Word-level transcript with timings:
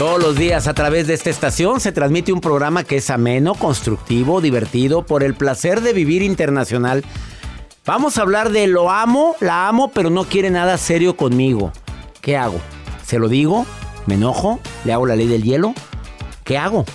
Todos 0.00 0.18
los 0.18 0.34
días 0.34 0.66
a 0.66 0.72
través 0.72 1.06
de 1.08 1.12
esta 1.12 1.28
estación 1.28 1.78
se 1.78 1.92
transmite 1.92 2.32
un 2.32 2.40
programa 2.40 2.84
que 2.84 2.96
es 2.96 3.10
ameno, 3.10 3.54
constructivo, 3.54 4.40
divertido, 4.40 5.04
por 5.04 5.22
el 5.22 5.34
placer 5.34 5.82
de 5.82 5.92
vivir 5.92 6.22
internacional. 6.22 7.04
Vamos 7.84 8.16
a 8.16 8.22
hablar 8.22 8.48
de 8.48 8.66
lo 8.66 8.90
amo, 8.90 9.36
la 9.40 9.68
amo, 9.68 9.90
pero 9.92 10.08
no 10.08 10.24
quiere 10.24 10.48
nada 10.48 10.78
serio 10.78 11.18
conmigo. 11.18 11.70
¿Qué 12.22 12.34
hago? 12.38 12.58
¿Se 13.04 13.18
lo 13.18 13.28
digo? 13.28 13.66
¿Me 14.06 14.14
enojo? 14.14 14.58
¿Le 14.86 14.94
hago 14.94 15.04
la 15.04 15.16
ley 15.16 15.26
del 15.26 15.42
hielo? 15.42 15.74
¿Qué 16.44 16.56
hago? 16.56 16.86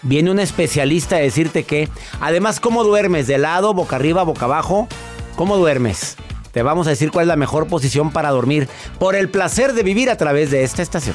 Viene 0.00 0.30
un 0.30 0.38
especialista 0.38 1.16
a 1.16 1.18
decirte 1.18 1.64
que, 1.64 1.90
además, 2.18 2.60
¿cómo 2.60 2.82
duermes? 2.82 3.26
¿De 3.26 3.36
lado, 3.36 3.74
boca 3.74 3.96
arriba, 3.96 4.22
boca 4.22 4.46
abajo? 4.46 4.88
¿Cómo 5.36 5.58
duermes? 5.58 6.16
Te 6.52 6.62
vamos 6.62 6.86
a 6.86 6.90
decir 6.90 7.10
cuál 7.10 7.24
es 7.24 7.28
la 7.28 7.36
mejor 7.36 7.66
posición 7.66 8.10
para 8.10 8.30
dormir 8.30 8.70
por 8.98 9.16
el 9.16 9.28
placer 9.28 9.74
de 9.74 9.82
vivir 9.82 10.08
a 10.08 10.16
través 10.16 10.50
de 10.50 10.64
esta 10.64 10.80
estación. 10.80 11.14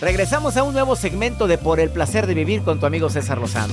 Regresamos 0.00 0.58
a 0.58 0.62
un 0.62 0.74
nuevo 0.74 0.94
segmento 0.94 1.46
de 1.46 1.56
Por 1.56 1.80
el 1.80 1.88
placer 1.88 2.26
de 2.26 2.34
vivir 2.34 2.60
con 2.62 2.78
tu 2.78 2.84
amigo 2.84 3.08
César 3.08 3.38
Lozano. 3.38 3.72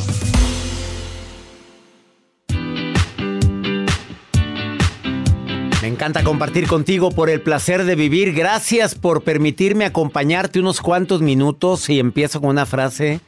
Me 5.82 5.90
encanta 5.90 6.24
compartir 6.24 6.68
contigo 6.68 7.12
por 7.12 7.30
el 7.30 7.42
placer 7.42 7.84
de 7.84 7.96
vivir. 7.96 8.34
Gracias 8.34 8.96
por 8.96 9.24
permitirme 9.26 9.84
acompañarte 9.84 10.62
unos 10.62 10.80
cuantos 10.80 11.22
minutos 11.22 11.90
y 11.90 12.00
empiezo 12.00 12.40
con 12.40 12.52
una 12.52 12.66
frase 12.66 13.20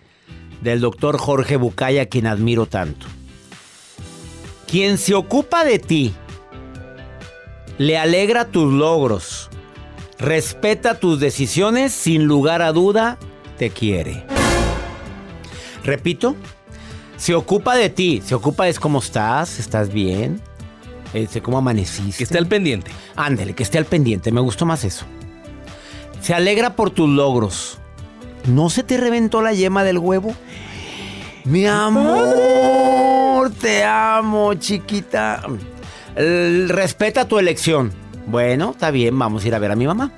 del 0.62 0.80
doctor 0.80 1.18
Jorge 1.18 1.58
Bucaya, 1.58 2.06
quien 2.06 2.28
admiro 2.28 2.66
tanto. 2.66 3.08
Quien 4.68 4.98
se 4.98 5.16
ocupa 5.16 5.66
de 5.66 5.80
ti, 5.80 6.14
le 7.78 7.98
alegra 7.98 8.46
tus 8.46 8.72
logros 8.72 9.50
respeta 10.20 11.00
tus 11.00 11.20
decisiones, 11.20 11.92
sin 11.92 12.26
lugar 12.26 12.62
a 12.62 12.72
duda, 12.72 13.18
te 13.58 13.70
quiere. 13.70 14.24
Repito, 15.84 16.36
se 17.18 17.36
ocupa 17.36 17.76
de 17.76 17.90
ti, 17.90 18.22
se 18.26 18.36
ocupa 18.36 18.66
de 18.66 18.74
cómo 18.74 19.00
estás, 19.00 19.60
estás 19.60 19.92
bien, 19.94 20.42
este, 21.14 21.42
cómo 21.42 21.58
amaneciste. 21.58 22.18
Que 22.18 22.24
esté 22.24 22.38
al 22.38 22.48
pendiente. 22.48 22.92
Ándele, 23.16 23.54
que 23.54 23.64
esté 23.64 23.78
al 23.78 23.86
pendiente, 23.86 24.32
me 24.32 24.42
gustó 24.42 24.66
más 24.66 24.84
eso. 24.84 25.06
Se 26.22 26.34
alegra 26.34 26.76
por 26.76 26.90
tus 26.90 27.10
logros. 27.10 27.78
¿No 28.46 28.70
se 28.70 28.84
te 28.84 28.98
reventó 28.98 29.42
la 29.42 29.54
yema 29.54 29.84
del 29.84 29.98
huevo? 29.98 30.36
Mi 31.46 31.66
amor, 31.68 33.52
te 33.62 33.84
amo, 33.84 34.54
chiquita. 34.56 35.44
respeta 36.16 37.28
tu 37.28 37.38
elección. 37.40 38.05
Bueno, 38.28 38.72
está 38.72 38.92
bien, 38.92 39.18
vamos 39.18 39.44
a 39.44 39.48
ir 39.48 39.56
a 39.56 39.60
ver 39.60 39.72
a 39.72 39.76
mi 39.76 39.86
mamá. 39.86 40.12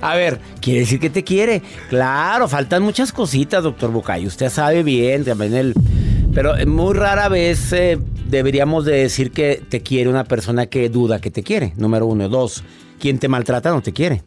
a 0.00 0.14
ver, 0.14 0.40
quiere 0.60 0.80
decir 0.80 1.00
que 1.00 1.10
te 1.10 1.24
quiere. 1.24 1.62
Claro, 1.88 2.48
faltan 2.48 2.82
muchas 2.82 3.12
cositas, 3.12 3.62
doctor 3.62 3.90
Bucay. 3.90 4.26
Usted 4.26 4.50
sabe 4.50 4.82
bien, 4.82 5.24
también 5.24 5.54
el. 5.54 5.74
Pero 6.34 6.54
muy 6.66 6.94
rara 6.94 7.28
vez 7.28 7.72
eh, 7.72 7.98
deberíamos 8.26 8.84
de 8.84 8.96
decir 8.96 9.30
que 9.30 9.62
te 9.68 9.82
quiere 9.82 10.10
una 10.10 10.24
persona 10.24 10.66
que 10.66 10.88
duda 10.88 11.20
que 11.20 11.30
te 11.30 11.42
quiere. 11.42 11.72
Número 11.76 12.06
uno. 12.06 12.28
Dos, 12.28 12.64
quien 12.98 13.18
te 13.18 13.28
maltrata 13.28 13.70
no 13.70 13.82
te 13.82 13.92
quiere. 13.92 14.22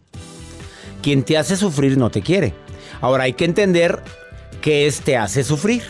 Quien 1.01 1.23
te 1.23 1.37
hace 1.37 1.55
sufrir 1.57 1.97
no 1.97 2.09
te 2.09 2.21
quiere. 2.21 2.53
Ahora 3.01 3.23
hay 3.23 3.33
que 3.33 3.45
entender 3.45 4.01
que 4.61 4.87
es 4.87 5.01
te 5.01 5.17
hace 5.17 5.43
sufrir. 5.43 5.83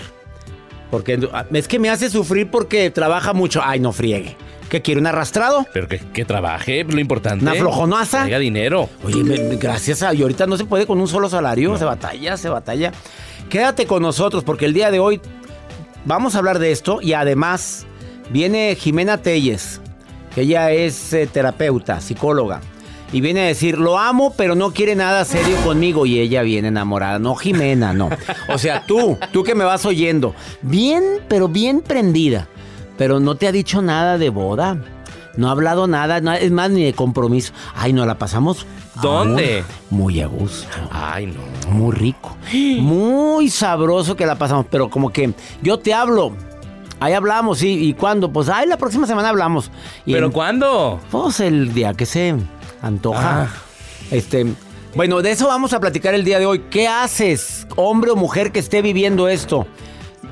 Porque 0.92 1.20
es 1.54 1.68
que 1.68 1.80
me 1.80 1.90
hace 1.90 2.10
sufrir 2.10 2.50
porque 2.50 2.90
trabaja 2.90 3.34
mucho. 3.34 3.62
Ay, 3.64 3.80
no 3.80 3.92
friegue. 3.92 4.36
¿Qué 4.70 4.82
quiere? 4.82 5.00
¿Un 5.00 5.08
arrastrado? 5.08 5.66
Pero 5.74 5.88
que, 5.88 6.26
trabaje, 6.26 6.84
lo 6.84 7.00
importante. 7.00 7.44
¿Una 7.44 7.54
flojonaza? 7.54 8.20
Traiga 8.20 8.40
dinero. 8.40 8.90
Oye, 9.04 9.24
gracias 9.58 10.04
a... 10.04 10.14
Y 10.14 10.22
ahorita 10.22 10.46
no 10.46 10.58
se 10.58 10.66
puede 10.66 10.86
con 10.86 11.00
un 11.00 11.08
solo 11.08 11.30
salario. 11.30 11.78
Se 11.78 11.86
batalla, 11.86 12.38
se 12.38 12.50
batalla. 12.50 12.92
Quédate 13.50 13.86
con 13.86 14.02
nosotros 14.02 14.44
porque 14.44 14.66
el 14.66 14.74
día 14.74 14.92
de 14.92 15.00
hoy 15.00 15.22
vamos 16.06 16.36
a 16.36 16.40
hablar 16.40 16.60
de 16.60 16.72
esto 16.72 17.00
y 17.02 17.14
además 17.14 17.86
viene 18.30 18.76
Jimena 18.76 19.22
Telles, 19.22 19.80
que 20.36 20.42
ella 20.42 20.72
es 20.72 21.14
eh, 21.14 21.28
terapeuta, 21.28 22.02
psicóloga. 22.02 22.60
Y 23.14 23.22
viene 23.22 23.42
a 23.42 23.46
decir, 23.46 23.78
lo 23.78 23.98
amo, 23.98 24.34
pero 24.36 24.54
no 24.56 24.74
quiere 24.74 24.94
nada 24.94 25.24
serio 25.24 25.56
conmigo. 25.64 26.06
Y 26.06 26.20
ella 26.20 26.42
viene 26.42 26.68
enamorada. 26.68 27.20
No, 27.20 27.36
Jimena, 27.36 27.94
no. 27.94 28.10
O 28.50 28.58
sea, 28.58 28.86
tú, 28.86 29.18
tú 29.32 29.44
que 29.44 29.56
me 29.56 29.64
vas 29.64 29.86
oyendo. 29.86 30.36
Bien, 30.62 31.22
pero 31.30 31.48
bien 31.48 31.80
prendida. 31.80 32.50
Pero 32.98 33.20
no 33.20 33.36
te 33.36 33.48
ha 33.48 33.52
dicho 33.52 33.82
nada 33.82 34.18
de 34.18 34.30
boda. 34.30 34.78
No 35.36 35.50
ha 35.50 35.52
hablado 35.52 35.86
nada, 35.88 36.18
es 36.38 36.52
más, 36.52 36.72
ni 36.72 36.84
de 36.84 36.94
compromiso. 36.94 37.54
Ay, 37.76 37.94
no 37.94 38.06
la 38.06 38.18
pasamos. 38.18 38.66
¿Dónde? 39.02 39.64
Muy, 39.92 40.20
a 40.22 40.28
gusto. 40.28 40.68
Ay, 40.92 41.28
no. 41.28 41.72
Muy 41.72 41.96
rico. 41.96 42.36
Muy 42.52 43.50
sabroso 43.52 44.16
que 44.16 44.26
la 44.26 44.36
pasamos. 44.36 44.66
Pero 44.72 44.90
como 44.90 45.12
que 45.12 45.34
yo 45.62 45.78
te 45.78 45.94
hablo. 45.94 46.34
Ahí 47.00 47.14
hablamos, 47.14 47.60
¿sí? 47.60 47.88
¿Y 47.88 47.94
cuándo? 47.94 48.34
Pues, 48.34 48.50
ay, 48.50 48.68
la 48.68 48.78
próxima 48.78 49.06
semana 49.06 49.30
hablamos. 49.30 49.70
¿Pero 50.06 50.32
cuándo? 50.32 51.00
Pues 51.12 51.40
el 51.40 51.72
día 51.72 51.94
que 51.94 52.08
se 52.08 52.36
antoja. 52.82 53.44
Ah. 53.44 53.48
Este. 54.10 54.48
Bueno, 54.96 55.22
de 55.22 55.32
eso 55.32 55.48
vamos 55.48 55.74
a 55.74 55.80
platicar 55.80 56.16
el 56.16 56.24
día 56.24 56.40
de 56.40 56.48
hoy. 56.48 56.66
¿Qué 56.72 56.88
haces, 56.88 57.68
hombre 57.76 58.10
o 58.10 58.16
mujer 58.16 58.52
que 58.52 58.58
esté 58.58 58.82
viviendo 58.82 59.28
esto? 59.28 59.68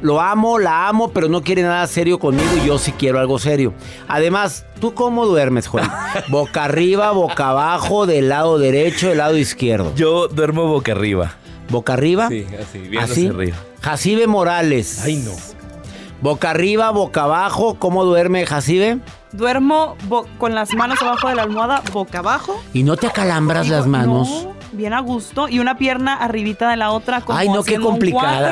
Lo 0.02 0.22
amo, 0.22 0.60
la 0.60 0.88
amo, 0.88 1.10
pero 1.10 1.28
no 1.30 1.42
quiere 1.42 1.64
nada 1.64 1.86
serio 1.88 2.20
conmigo 2.20 2.50
y 2.62 2.68
yo 2.68 2.78
sí 2.78 2.92
quiero 2.92 3.20
algo 3.20 3.40
serio. 3.40 3.74
Además, 4.08 4.66
¿tú 4.80 4.94
cómo 4.94 5.26
duermes, 5.26 5.68
Juan? 5.68 5.90
¿Boca 6.30 6.66
arriba, 6.66 7.12
boca 7.12 7.50
abajo, 7.50 8.06
del 8.06 8.30
lado 8.30 8.60
derecho, 8.60 9.10
del 9.10 9.20
lado 9.20 9.38
izquierdo? 9.38 9.94
Yo 9.96 10.28
duermo 10.28 10.68
boca 10.68 10.92
arriba. 10.92 11.34
¿Boca 11.70 11.94
arriba? 11.94 12.28
Sí, 12.28 12.46
así, 12.62 12.80
bien 12.80 13.04
¿Así? 13.04 13.28
arriba. 13.28 13.58
Jacibe 13.82 14.28
Morales. 14.28 15.02
Ay, 15.04 15.18
no. 15.18 15.32
Boca 16.22 16.52
arriba, 16.52 16.92
boca 16.92 17.24
abajo, 17.24 17.76
¿cómo 17.76 18.06
duerme 18.06 18.46
Jacibe? 18.46 19.00
Duermo 19.32 19.96
con 20.38 20.56
las 20.56 20.74
manos 20.74 21.02
abajo 21.02 21.28
de 21.28 21.36
la 21.36 21.44
almohada, 21.44 21.84
boca 21.92 22.20
abajo. 22.20 22.62
¿Y 22.74 22.84
no 22.84 22.96
te 22.96 23.08
acalambras 23.08 23.68
las 23.68 23.86
manos? 23.86 24.48
Bien 24.76 24.94
a 24.94 25.00
gusto. 25.00 25.48
Y 25.50 25.60
una 25.60 25.78
pierna 25.78 26.16
arribita 26.16 26.70
de 26.70 26.78
la 26.78 26.92
otra. 26.92 27.22
Como 27.22 27.38
Ay, 27.38 27.50
no, 27.50 27.64
qué 27.64 27.80
complicada. 27.80 28.52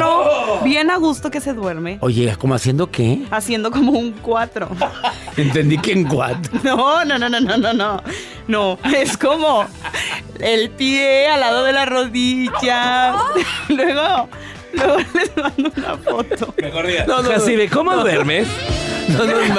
bien 0.64 0.90
a 0.90 0.98
gusto 0.98 1.30
que 1.30 1.40
se 1.40 1.54
duerme. 1.54 1.98
Oye, 2.02 2.36
¿cómo 2.38 2.56
haciendo 2.56 2.90
qué? 2.90 3.24
Haciendo 3.32 3.72
como 3.72 3.92
un 3.92 4.12
cuatro. 4.14 4.70
Entendí 5.38 5.78
que 5.78 5.92
en 5.94 6.06
cuatro. 6.06 6.52
No, 6.64 7.04
no, 7.06 7.20
no, 7.20 7.30
no, 7.30 7.40
no, 7.40 7.58
no, 7.58 7.74
no. 7.74 8.02
No, 8.48 8.78
es 8.96 9.18
como 9.18 9.66
el 10.40 10.70
pie 10.72 11.28
al 11.28 11.40
lado 11.40 11.64
de 11.64 11.74
la 11.74 11.86
rodilla. 11.86 13.16
Luego, 13.70 14.30
luego 14.74 14.98
les 15.14 15.38
mando 15.38 15.72
una 15.78 15.98
foto. 15.98 16.54
Mejor 16.62 16.88
diga. 16.88 17.06
No, 17.06 17.22
no, 17.22 17.30
Jacibe, 17.30 17.70
¿cómo 17.70 17.96
duermes? 17.96 18.48
No 19.10 19.26
nos 19.26 19.50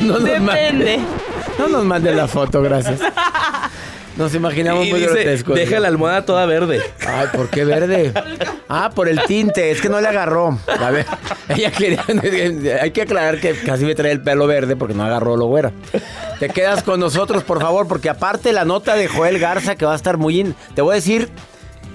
no, 0.00 0.18
no, 0.18 0.18
Depende. 0.18 1.00
No 1.58 1.68
nos 1.68 1.84
mande 1.84 2.14
la 2.14 2.26
foto, 2.26 2.62
gracias. 2.62 3.00
Nos 4.16 4.34
imaginamos 4.34 4.88
muy 4.88 5.00
grotesco. 5.00 5.54
Deja 5.54 5.78
la 5.78 5.88
almohada 5.88 6.24
toda 6.24 6.46
verde. 6.46 6.80
Ay, 7.06 7.28
¿por 7.32 7.48
qué 7.50 7.64
verde? 7.64 8.12
Ah, 8.68 8.90
por 8.94 9.08
el 9.08 9.20
tinte. 9.24 9.70
Es 9.70 9.80
que 9.80 9.88
no 9.88 10.00
le 10.00 10.08
agarró. 10.08 10.58
A 10.66 10.90
ver, 10.90 11.06
ella 11.48 11.70
quería. 11.70 12.04
Hay 12.82 12.90
que 12.92 13.02
aclarar 13.02 13.40
que 13.40 13.54
casi 13.54 13.84
me 13.84 13.94
trae 13.94 14.12
el 14.12 14.22
pelo 14.22 14.46
verde 14.46 14.76
porque 14.76 14.94
no 14.94 15.04
agarró 15.04 15.36
lo 15.36 15.46
güera. 15.46 15.72
Te 16.40 16.48
quedas 16.48 16.82
con 16.82 17.00
nosotros, 17.00 17.44
por 17.44 17.60
favor, 17.60 17.86
porque 17.86 18.08
aparte 18.08 18.52
la 18.52 18.64
nota 18.64 18.96
de 18.96 19.08
Joel 19.08 19.38
Garza 19.38 19.76
que 19.76 19.84
va 19.84 19.92
a 19.92 19.96
estar 19.96 20.16
muy. 20.16 20.54
Te 20.74 20.82
voy 20.82 20.92
a 20.92 20.96
decir 20.96 21.30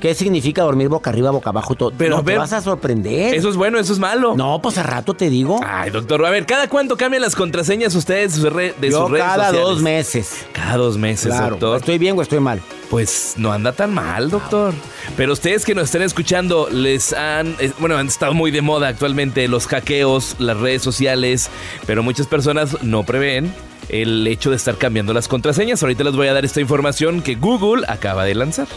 qué 0.01 0.13
significa 0.13 0.63
dormir 0.63 0.89
boca 0.89 1.09
arriba, 1.11 1.31
boca 1.31 1.51
abajo, 1.51 1.75
todo. 1.75 1.93
Pero 1.97 2.17
no, 2.17 2.23
te 2.23 2.37
vas 2.37 2.51
a 2.51 2.59
sorprender. 2.61 3.33
Eso 3.33 3.47
es 3.49 3.55
bueno, 3.55 3.79
eso 3.79 3.93
es 3.93 3.99
malo. 3.99 4.35
No, 4.35 4.61
pues 4.61 4.77
a 4.77 4.83
rato 4.83 5.13
te 5.13 5.29
digo. 5.29 5.61
Ay, 5.65 5.91
doctor, 5.91 6.25
a 6.25 6.29
ver, 6.29 6.45
¿cada 6.45 6.67
cuánto 6.67 6.97
cambian 6.97 7.21
las 7.21 7.35
contraseñas 7.35 7.95
ustedes 7.95 8.33
de 8.35 8.41
sus, 8.41 8.51
redes 8.51 8.75
Yo 8.91 9.07
cada 9.09 9.45
sociales? 9.47 9.61
dos 9.61 9.81
meses. 9.81 10.45
Cada 10.51 10.75
dos 10.77 10.97
meses, 10.97 11.27
Claro. 11.27 11.51
doctor. 11.51 11.77
¿Estoy 11.77 11.97
bien 11.97 12.17
o 12.17 12.21
estoy 12.21 12.39
mal? 12.41 12.59
Pues 12.89 13.35
no 13.37 13.53
anda 13.53 13.71
tan 13.71 13.93
mal, 13.93 14.29
doctor. 14.29 14.73
Pero 15.15 15.31
ustedes 15.31 15.63
que 15.63 15.73
nos 15.73 15.85
estén 15.85 16.01
escuchando, 16.01 16.67
les 16.69 17.13
han, 17.13 17.55
eh, 17.59 17.71
bueno, 17.79 17.95
han 17.97 18.07
estado 18.07 18.33
muy 18.33 18.51
de 18.51 18.61
moda 18.61 18.89
actualmente 18.89 19.47
los 19.47 19.67
hackeos, 19.67 20.35
las 20.39 20.57
redes 20.57 20.81
sociales, 20.81 21.49
pero 21.85 22.03
muchas 22.03 22.27
personas 22.27 22.81
no 22.81 23.03
prevén 23.03 23.53
el 23.89 24.25
hecho 24.27 24.49
de 24.49 24.55
estar 24.55 24.77
cambiando 24.77 25.13
las 25.13 25.27
contraseñas. 25.27 25.81
Ahorita 25.83 26.03
les 26.03 26.15
voy 26.15 26.27
a 26.27 26.33
dar 26.33 26.43
esta 26.43 26.59
información 26.59 27.21
que 27.21 27.35
Google 27.35 27.83
acaba 27.87 28.25
de 28.25 28.35
lanzar. 28.35 28.67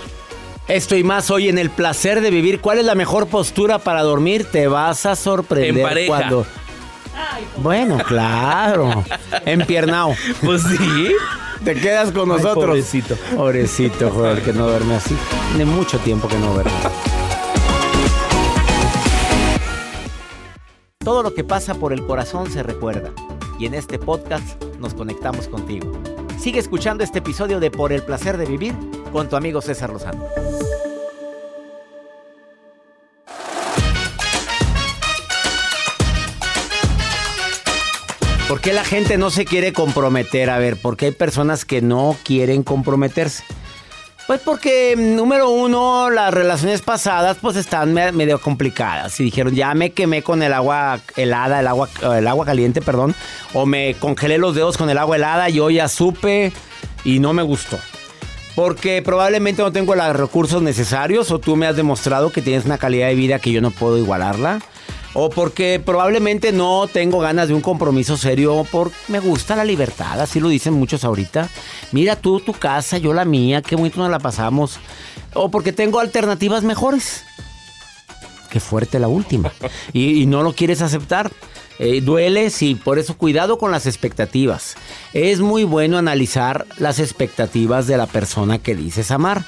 Esto 0.68 0.96
y 0.96 1.04
más 1.04 1.30
hoy 1.30 1.48
en 1.48 1.58
el 1.58 1.68
placer 1.70 2.20
de 2.22 2.30
vivir. 2.30 2.60
¿Cuál 2.60 2.78
es 2.78 2.86
la 2.86 2.94
mejor 2.94 3.26
postura 3.26 3.78
para 3.78 4.02
dormir? 4.02 4.46
Te 4.50 4.66
vas 4.66 5.04
a 5.04 5.14
sorprender 5.14 5.76
En 5.76 5.82
pareja. 5.82 6.08
cuando. 6.08 6.46
Bueno, 7.58 7.98
claro. 7.98 9.04
Empiernao. 9.44 10.14
Pues 10.42 10.62
sí. 10.62 11.12
Te 11.64 11.74
quedas 11.74 12.12
con 12.12 12.30
Ay, 12.30 12.36
nosotros. 12.38 12.64
pobrecito. 12.66 13.16
Pobrecito, 13.36 14.10
joder, 14.10 14.42
que 14.42 14.52
no 14.52 14.66
duerme 14.66 14.94
así. 14.96 15.14
Tiene 15.54 15.70
mucho 15.70 15.98
tiempo 15.98 16.28
que 16.28 16.38
no 16.38 16.54
duerme. 16.54 16.72
Todo 21.04 21.22
lo 21.22 21.34
que 21.34 21.44
pasa 21.44 21.74
por 21.74 21.92
el 21.92 22.04
corazón 22.06 22.50
se 22.50 22.62
recuerda. 22.62 23.10
Y 23.58 23.66
en 23.66 23.74
este 23.74 23.98
podcast 23.98 24.62
nos 24.80 24.94
conectamos 24.94 25.46
contigo. 25.48 25.92
Sigue 26.38 26.58
escuchando 26.58 27.04
este 27.04 27.18
episodio 27.18 27.60
de 27.60 27.70
Por 27.70 27.92
el 27.92 28.02
placer 28.02 28.36
de 28.38 28.46
vivir 28.46 28.74
con 29.14 29.28
tu 29.28 29.36
amigo 29.36 29.62
César 29.62 29.90
Lozano. 29.90 30.26
¿Por 38.48 38.60
qué 38.60 38.72
la 38.72 38.84
gente 38.84 39.16
no 39.16 39.30
se 39.30 39.44
quiere 39.44 39.72
comprometer? 39.72 40.50
A 40.50 40.58
ver, 40.58 40.76
¿por 40.76 40.96
qué 40.96 41.06
hay 41.06 41.12
personas 41.12 41.64
que 41.64 41.80
no 41.80 42.16
quieren 42.24 42.62
comprometerse? 42.62 43.42
Pues 44.26 44.40
porque, 44.40 44.94
mm, 44.96 45.16
número 45.16 45.50
uno, 45.50 46.08
las 46.10 46.32
relaciones 46.32 46.80
pasadas 46.82 47.38
pues 47.40 47.56
están 47.56 47.92
me- 47.94 48.12
medio 48.12 48.38
complicadas. 48.40 49.18
Y 49.20 49.24
dijeron, 49.24 49.54
ya 49.54 49.74
me 49.74 49.90
quemé 49.92 50.22
con 50.22 50.42
el 50.42 50.52
agua 50.52 51.00
helada, 51.16 51.60
el 51.60 51.66
agua, 51.66 51.88
el 52.16 52.26
agua 52.26 52.44
caliente, 52.46 52.80
perdón. 52.82 53.14
O 53.54 53.66
me 53.66 53.94
congelé 53.98 54.38
los 54.38 54.54
dedos 54.54 54.76
con 54.76 54.88
el 54.90 54.98
agua 54.98 55.16
helada, 55.16 55.48
yo 55.48 55.70
ya 55.70 55.88
supe 55.88 56.52
y 57.04 57.18
no 57.20 57.32
me 57.32 57.42
gustó. 57.42 57.78
Porque 58.54 59.02
probablemente 59.02 59.62
no 59.62 59.72
tengo 59.72 59.94
los 59.94 60.16
recursos 60.16 60.62
necesarios 60.62 61.30
o 61.30 61.38
tú 61.38 61.56
me 61.56 61.66
has 61.66 61.76
demostrado 61.76 62.30
que 62.30 62.42
tienes 62.42 62.64
una 62.64 62.78
calidad 62.78 63.08
de 63.08 63.14
vida 63.14 63.38
que 63.38 63.50
yo 63.50 63.60
no 63.60 63.70
puedo 63.70 63.98
igualarla. 63.98 64.60
O 65.16 65.30
porque 65.30 65.80
probablemente 65.84 66.50
no 66.50 66.88
tengo 66.92 67.20
ganas 67.20 67.46
de 67.46 67.54
un 67.54 67.60
compromiso 67.60 68.16
serio 68.16 68.66
porque 68.70 68.96
me 69.06 69.20
gusta 69.20 69.54
la 69.54 69.64
libertad, 69.64 70.20
así 70.20 70.40
lo 70.40 70.48
dicen 70.48 70.74
muchos 70.74 71.04
ahorita. 71.04 71.48
Mira 71.92 72.16
tú 72.16 72.40
tu 72.40 72.52
casa, 72.52 72.98
yo 72.98 73.14
la 73.14 73.24
mía, 73.24 73.62
qué 73.62 73.76
bonito 73.76 74.00
nos 74.00 74.10
la 74.10 74.18
pasamos. 74.18 74.80
O 75.32 75.50
porque 75.52 75.72
tengo 75.72 76.00
alternativas 76.00 76.64
mejores. 76.64 77.24
Qué 78.50 78.58
fuerte 78.58 78.98
la 78.98 79.08
última. 79.08 79.52
Y, 79.92 80.22
y 80.22 80.26
no 80.26 80.42
lo 80.42 80.52
quieres 80.52 80.82
aceptar. 80.82 81.30
Eh, 81.78 82.00
duele, 82.00 82.50
sí, 82.50 82.74
por 82.76 82.98
eso 82.98 83.16
cuidado 83.16 83.58
con 83.58 83.70
las 83.70 83.86
expectativas. 83.86 84.76
Es 85.12 85.40
muy 85.40 85.64
bueno 85.64 85.98
analizar 85.98 86.66
las 86.78 86.98
expectativas 86.98 87.86
de 87.86 87.96
la 87.96 88.06
persona 88.06 88.58
que 88.58 88.74
dices 88.74 89.10
amar. 89.10 89.44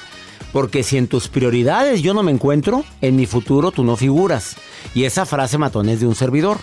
Porque 0.52 0.82
si 0.82 0.96
en 0.96 1.08
tus 1.08 1.28
prioridades 1.28 2.02
yo 2.02 2.14
no 2.14 2.22
me 2.22 2.32
encuentro, 2.32 2.84
en 3.00 3.16
mi 3.16 3.26
futuro 3.26 3.72
tú 3.72 3.84
no 3.84 3.96
figuras. 3.96 4.56
Y 4.94 5.04
esa 5.04 5.26
frase 5.26 5.58
matón 5.58 5.88
es 5.88 6.00
de 6.00 6.06
un 6.06 6.14
servidor. 6.14 6.58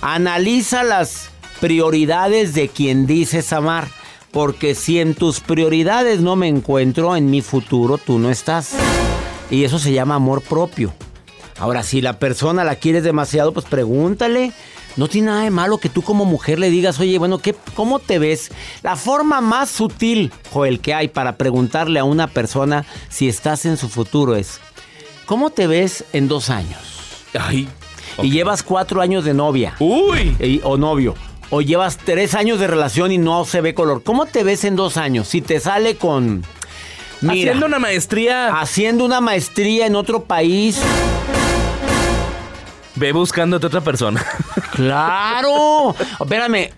Analiza 0.00 0.82
las 0.82 1.30
prioridades 1.60 2.54
de 2.54 2.68
quien 2.68 3.06
dices 3.06 3.52
amar. 3.52 3.88
Porque 4.30 4.74
si 4.74 5.00
en 5.00 5.14
tus 5.14 5.40
prioridades 5.40 6.20
no 6.20 6.36
me 6.36 6.48
encuentro, 6.48 7.16
en 7.16 7.30
mi 7.30 7.40
futuro 7.40 7.96
tú 7.96 8.18
no 8.18 8.30
estás. 8.30 8.72
Y 9.50 9.64
eso 9.64 9.78
se 9.78 9.92
llama 9.92 10.16
amor 10.16 10.42
propio. 10.42 10.92
Ahora, 11.58 11.82
si 11.82 12.00
la 12.00 12.18
persona 12.18 12.62
la 12.62 12.76
quieres 12.76 13.02
demasiado, 13.04 13.52
pues 13.52 13.66
pregúntale. 13.66 14.52
No 14.98 15.08
tiene 15.08 15.28
nada 15.28 15.44
de 15.44 15.50
malo 15.50 15.78
que 15.78 15.88
tú 15.88 16.02
como 16.02 16.24
mujer 16.26 16.58
le 16.58 16.70
digas, 16.70 16.98
oye, 17.00 17.18
bueno, 17.18 17.38
¿qué, 17.38 17.54
¿cómo 17.74 18.00
te 18.00 18.18
ves? 18.18 18.50
La 18.82 18.96
forma 18.96 19.40
más 19.40 19.70
sutil, 19.70 20.32
Joel, 20.50 20.80
que 20.80 20.92
hay 20.92 21.06
para 21.08 21.36
preguntarle 21.36 22.00
a 22.00 22.04
una 22.04 22.26
persona 22.26 22.84
si 23.08 23.28
estás 23.28 23.64
en 23.64 23.76
su 23.76 23.88
futuro 23.88 24.34
es, 24.34 24.60
¿cómo 25.24 25.50
te 25.50 25.66
ves 25.68 26.04
en 26.12 26.26
dos 26.28 26.50
años? 26.50 26.80
Ay. 27.38 27.68
Y 28.22 28.30
llevas 28.32 28.64
cuatro 28.64 29.00
años 29.00 29.24
de 29.24 29.34
novia 29.34 29.76
Uy. 29.78 30.36
y- 30.40 30.60
o 30.64 30.76
novio. 30.76 31.14
O 31.50 31.60
llevas 31.62 31.96
tres 31.96 32.34
años 32.34 32.58
de 32.58 32.66
relación 32.66 33.12
y 33.12 33.18
no 33.18 33.44
se 33.44 33.60
ve 33.60 33.72
color. 33.74 34.02
¿Cómo 34.02 34.26
te 34.26 34.42
ves 34.42 34.64
en 34.64 34.74
dos 34.76 34.96
años? 34.96 35.28
Si 35.28 35.40
te 35.40 35.60
sale 35.60 35.94
con... 35.96 36.44
Mira, 37.20 37.32
Haciendo 37.52 37.66
una 37.66 37.78
maestría, 37.78 38.60
haciendo 38.60 39.04
una 39.04 39.20
maestría 39.20 39.86
en 39.86 39.94
otro 39.94 40.24
país. 40.24 40.78
ve 42.96 43.12
buscándote 43.12 43.66
otra 43.66 43.80
persona. 43.80 44.24
¡Claro! 44.78 45.94
Espérame. 46.20 46.70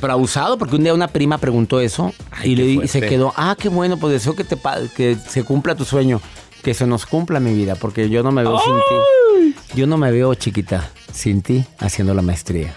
Pero 0.00 0.16
usado, 0.16 0.56
porque 0.56 0.76
un 0.76 0.84
día 0.84 0.94
una 0.94 1.06
prima 1.08 1.36
preguntó 1.36 1.80
eso 1.80 2.14
Ay, 2.30 2.52
y, 2.52 2.56
le, 2.56 2.64
y 2.84 2.88
se 2.88 3.02
quedó, 3.02 3.34
ah, 3.36 3.54
qué 3.60 3.68
bueno, 3.68 3.98
pues 3.98 4.14
deseo 4.14 4.34
que, 4.34 4.42
te, 4.42 4.56
que 4.96 5.16
se 5.16 5.42
cumpla 5.44 5.74
tu 5.74 5.84
sueño, 5.84 6.18
que 6.62 6.72
se 6.72 6.86
nos 6.86 7.04
cumpla 7.04 7.40
mi 7.40 7.52
vida, 7.52 7.74
porque 7.74 8.08
yo 8.08 8.22
no 8.22 8.32
me 8.32 8.42
veo 8.42 8.58
sin 8.58 8.74
ti. 8.74 9.54
Yo 9.74 9.86
no 9.86 9.98
me 9.98 10.10
veo 10.10 10.34
chiquita 10.34 10.90
sin 11.12 11.42
ti 11.42 11.66
haciendo 11.78 12.14
la 12.14 12.22
maestría. 12.22 12.74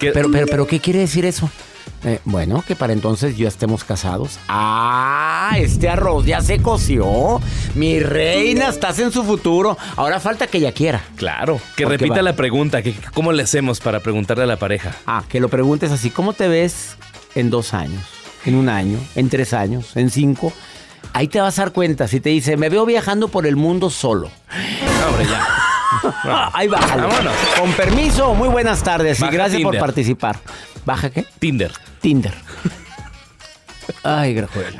¿Qué- 0.00 0.10
Pero, 0.10 0.30
pero, 0.32 0.46
pero, 0.48 0.66
¿qué 0.66 0.80
quiere 0.80 0.98
decir 0.98 1.24
eso? 1.24 1.48
Eh, 2.02 2.18
bueno, 2.24 2.64
que 2.66 2.76
para 2.76 2.92
entonces 2.94 3.36
ya 3.36 3.48
estemos 3.48 3.84
casados. 3.84 4.38
Ah, 4.48 5.52
este 5.58 5.88
arroz 5.88 6.24
ya 6.24 6.40
se 6.40 6.60
coció. 6.62 7.40
Mi 7.74 8.00
reina, 8.00 8.68
estás 8.68 8.98
en 9.00 9.12
su 9.12 9.22
futuro. 9.22 9.76
Ahora 9.96 10.18
falta 10.18 10.46
que 10.46 10.58
ella 10.58 10.72
quiera. 10.72 11.02
Claro, 11.16 11.60
que 11.76 11.84
¿Por 11.84 11.92
qué 11.92 11.98
repita 11.98 12.16
va? 12.16 12.22
la 12.22 12.36
pregunta, 12.36 12.82
que 12.82 12.94
cómo 13.12 13.32
le 13.32 13.42
hacemos 13.42 13.80
para 13.80 14.00
preguntarle 14.00 14.44
a 14.44 14.46
la 14.46 14.56
pareja. 14.56 14.92
Ah, 15.06 15.24
que 15.28 15.40
lo 15.40 15.48
preguntes 15.50 15.90
así, 15.90 16.10
¿cómo 16.10 16.32
te 16.32 16.48
ves 16.48 16.96
en 17.34 17.50
dos 17.50 17.74
años? 17.74 18.02
¿En 18.46 18.54
un 18.54 18.70
año? 18.70 18.98
¿En 19.14 19.28
tres 19.28 19.52
años? 19.52 19.94
¿En 19.96 20.10
cinco? 20.10 20.52
Ahí 21.12 21.28
te 21.28 21.40
vas 21.40 21.58
a 21.58 21.62
dar 21.64 21.72
cuenta. 21.72 22.08
Si 22.08 22.20
te 22.20 22.30
dice, 22.30 22.56
me 22.56 22.70
veo 22.70 22.86
viajando 22.86 23.28
por 23.28 23.46
el 23.46 23.56
mundo 23.56 23.90
solo. 23.90 24.30
Hombre, 25.06 25.26
ya. 25.26 25.46
Ah, 26.24 26.50
ahí 26.54 26.66
bájale. 26.66 27.02
Vámonos. 27.02 27.34
Con 27.58 27.72
permiso, 27.72 28.34
muy 28.34 28.48
buenas 28.48 28.82
tardes 28.82 29.20
y 29.20 29.26
gracias 29.26 29.60
por 29.60 29.78
participar. 29.78 30.38
¿Baja 30.86 31.10
qué? 31.10 31.26
Tinder. 31.38 31.72
Tinder. 32.00 32.34
Ay, 34.02 34.34
Grajuel. 34.34 34.74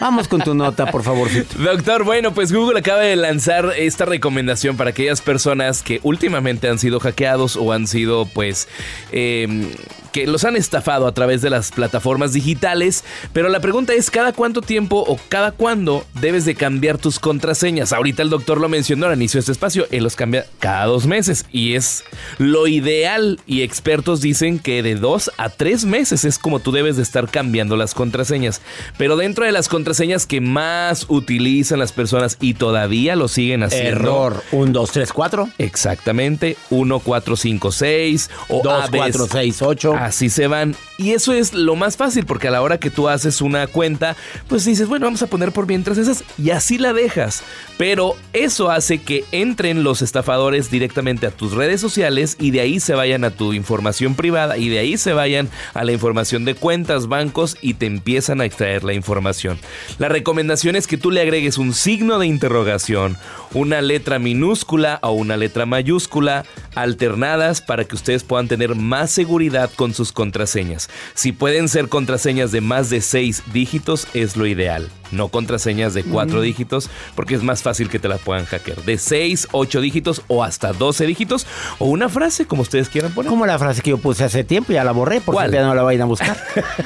Vamos 0.00 0.28
con 0.28 0.40
tu 0.42 0.54
nota, 0.54 0.90
por 0.90 1.02
favorcito. 1.02 1.58
Doctor, 1.58 2.04
bueno, 2.04 2.32
pues 2.32 2.52
Google 2.52 2.78
acaba 2.80 3.00
de 3.00 3.16
lanzar 3.16 3.72
esta 3.76 4.04
recomendación 4.04 4.76
para 4.76 4.90
aquellas 4.90 5.20
personas 5.20 5.82
que 5.82 6.00
últimamente 6.02 6.68
han 6.68 6.78
sido 6.78 7.00
hackeados 7.00 7.56
o 7.56 7.72
han 7.72 7.86
sido, 7.86 8.26
pues, 8.26 8.68
eh, 9.12 9.72
que 10.12 10.26
los 10.26 10.44
han 10.44 10.56
estafado 10.56 11.06
a 11.06 11.12
través 11.12 11.42
de 11.42 11.50
las 11.50 11.70
plataformas 11.70 12.32
digitales. 12.32 13.04
Pero 13.32 13.48
la 13.48 13.60
pregunta 13.60 13.92
es, 13.92 14.10
¿cada 14.10 14.32
cuánto 14.32 14.62
tiempo 14.62 15.04
o 15.06 15.18
cada 15.28 15.52
cuándo 15.52 16.04
debes 16.20 16.44
de 16.44 16.54
cambiar 16.54 16.98
tus 16.98 17.18
contraseñas? 17.18 17.92
Ahorita 17.92 18.22
el 18.22 18.30
doctor 18.30 18.60
lo 18.60 18.68
mencionó 18.68 19.06
al 19.06 19.16
inicio 19.16 19.38
de 19.38 19.40
este 19.40 19.52
espacio, 19.52 19.86
él 19.90 20.04
los 20.04 20.16
cambia 20.16 20.46
cada 20.58 20.86
dos 20.86 21.06
meses 21.06 21.46
y 21.52 21.74
es 21.74 22.04
lo 22.38 22.66
ideal 22.66 23.40
y 23.46 23.62
expertos 23.62 24.20
dicen 24.20 24.58
que 24.58 24.82
de 24.82 24.94
dos 24.94 25.30
a 25.36 25.48
tres 25.48 25.84
meses 25.84 26.24
es 26.24 26.38
como 26.38 26.60
tú 26.60 26.72
debes 26.72 26.96
de 26.96 27.02
estar 27.02 27.28
cambiando 27.28 27.76
las 27.76 27.94
contraseñas. 27.94 28.60
Pero 28.98 29.16
dentro 29.16 29.44
de 29.44 29.52
las 29.52 29.68
contraseñas 29.68 30.26
que 30.26 30.40
más 30.40 31.06
utilizan 31.08 31.78
las 31.78 31.92
personas 31.92 32.36
y 32.40 32.54
todavía 32.54 33.16
lo 33.16 33.28
siguen 33.28 33.62
haciendo. 33.62 33.90
Error. 33.90 34.42
Un, 34.52 34.72
dos, 34.72 34.92
tres, 34.92 35.12
cuatro. 35.12 35.48
Exactamente, 35.58 36.56
1456 36.70 38.30
o 38.48 38.60
Dos, 38.62 38.84
ABC. 38.84 38.96
cuatro, 38.96 39.26
seis, 39.30 39.62
ocho. 39.62 39.94
Así 40.00 40.30
se 40.30 40.46
van. 40.46 40.74
Y 40.96 41.10
eso 41.10 41.34
es 41.34 41.52
lo 41.52 41.76
más 41.76 41.98
fácil, 41.98 42.24
porque 42.24 42.48
a 42.48 42.50
la 42.50 42.62
hora 42.62 42.78
que 42.78 42.88
tú 42.88 43.10
haces 43.10 43.42
una 43.42 43.66
cuenta, 43.66 44.16
pues 44.48 44.64
dices, 44.64 44.88
bueno, 44.88 45.04
vamos 45.04 45.20
a 45.20 45.26
poner 45.26 45.52
por 45.52 45.66
mientras 45.66 45.98
esas 45.98 46.24
y 46.38 46.50
así 46.50 46.78
la 46.78 46.94
dejas. 46.94 47.42
Pero 47.76 48.16
eso 48.32 48.70
hace 48.70 49.02
que 49.02 49.26
entren 49.30 49.82
los 49.82 50.00
estafadores 50.00 50.70
directamente 50.70 51.26
a 51.26 51.30
tus 51.30 51.52
redes 51.52 51.82
sociales 51.82 52.38
y 52.40 52.50
de 52.50 52.60
ahí 52.60 52.80
se 52.80 52.94
vayan 52.94 53.24
a 53.24 53.30
tu 53.30 53.52
información 53.52 54.14
privada 54.14 54.56
y 54.56 54.70
de 54.70 54.78
ahí 54.78 54.96
se 54.96 55.12
vayan 55.12 55.50
a 55.74 55.84
la 55.84 55.92
información 55.92 56.46
de 56.46 56.54
cuentas, 56.54 57.06
bancos 57.06 57.58
y 57.60 57.74
te 57.74 57.84
empiezan 57.84 58.40
a 58.40 58.46
extraer 58.46 58.84
la 58.84 58.94
información. 58.94 59.58
La 59.98 60.08
recomendación 60.08 60.76
es 60.76 60.86
que 60.86 60.96
tú 60.96 61.10
le 61.10 61.20
agregues 61.20 61.58
un 61.58 61.74
signo 61.74 62.18
de 62.18 62.26
interrogación, 62.26 63.18
una 63.52 63.82
letra 63.82 64.18
minúscula 64.18 64.98
o 65.02 65.12
una 65.12 65.36
letra 65.36 65.66
mayúscula 65.66 66.44
alternadas 66.74 67.60
para 67.60 67.84
que 67.84 67.96
ustedes 67.96 68.24
puedan 68.24 68.48
tener 68.48 68.74
más 68.74 69.10
seguridad 69.10 69.70
con 69.76 69.89
sus 69.94 70.12
contraseñas. 70.12 70.88
Si 71.14 71.32
pueden 71.32 71.68
ser 71.68 71.88
contraseñas 71.88 72.52
de 72.52 72.60
más 72.60 72.90
de 72.90 73.00
6 73.00 73.42
dígitos 73.52 74.06
es 74.14 74.36
lo 74.36 74.46
ideal 74.46 74.90
no 75.12 75.28
contraseñas 75.28 75.94
de 75.94 76.04
cuatro 76.04 76.40
dígitos, 76.40 76.90
porque 77.14 77.34
es 77.34 77.42
más 77.42 77.62
fácil 77.62 77.88
que 77.88 77.98
te 77.98 78.08
las 78.08 78.20
puedan 78.20 78.44
hackear. 78.44 78.82
De 78.82 78.98
6, 78.98 79.48
8 79.52 79.80
dígitos 79.80 80.22
o 80.28 80.44
hasta 80.44 80.72
12 80.72 81.06
dígitos, 81.06 81.46
o 81.78 81.86
una 81.86 82.08
frase, 82.08 82.46
como 82.46 82.62
ustedes 82.62 82.88
quieran 82.88 83.12
poner. 83.12 83.30
Como 83.30 83.46
la 83.46 83.58
frase 83.58 83.82
que 83.82 83.90
yo 83.90 83.98
puse 83.98 84.24
hace 84.24 84.44
tiempo, 84.44 84.72
ya 84.72 84.84
la 84.84 84.92
borré, 84.92 85.20
porque 85.20 85.50
ya 85.50 85.62
no 85.62 85.74
la 85.74 85.82
vayan 85.82 86.02
a 86.02 86.06
buscar. 86.06 86.36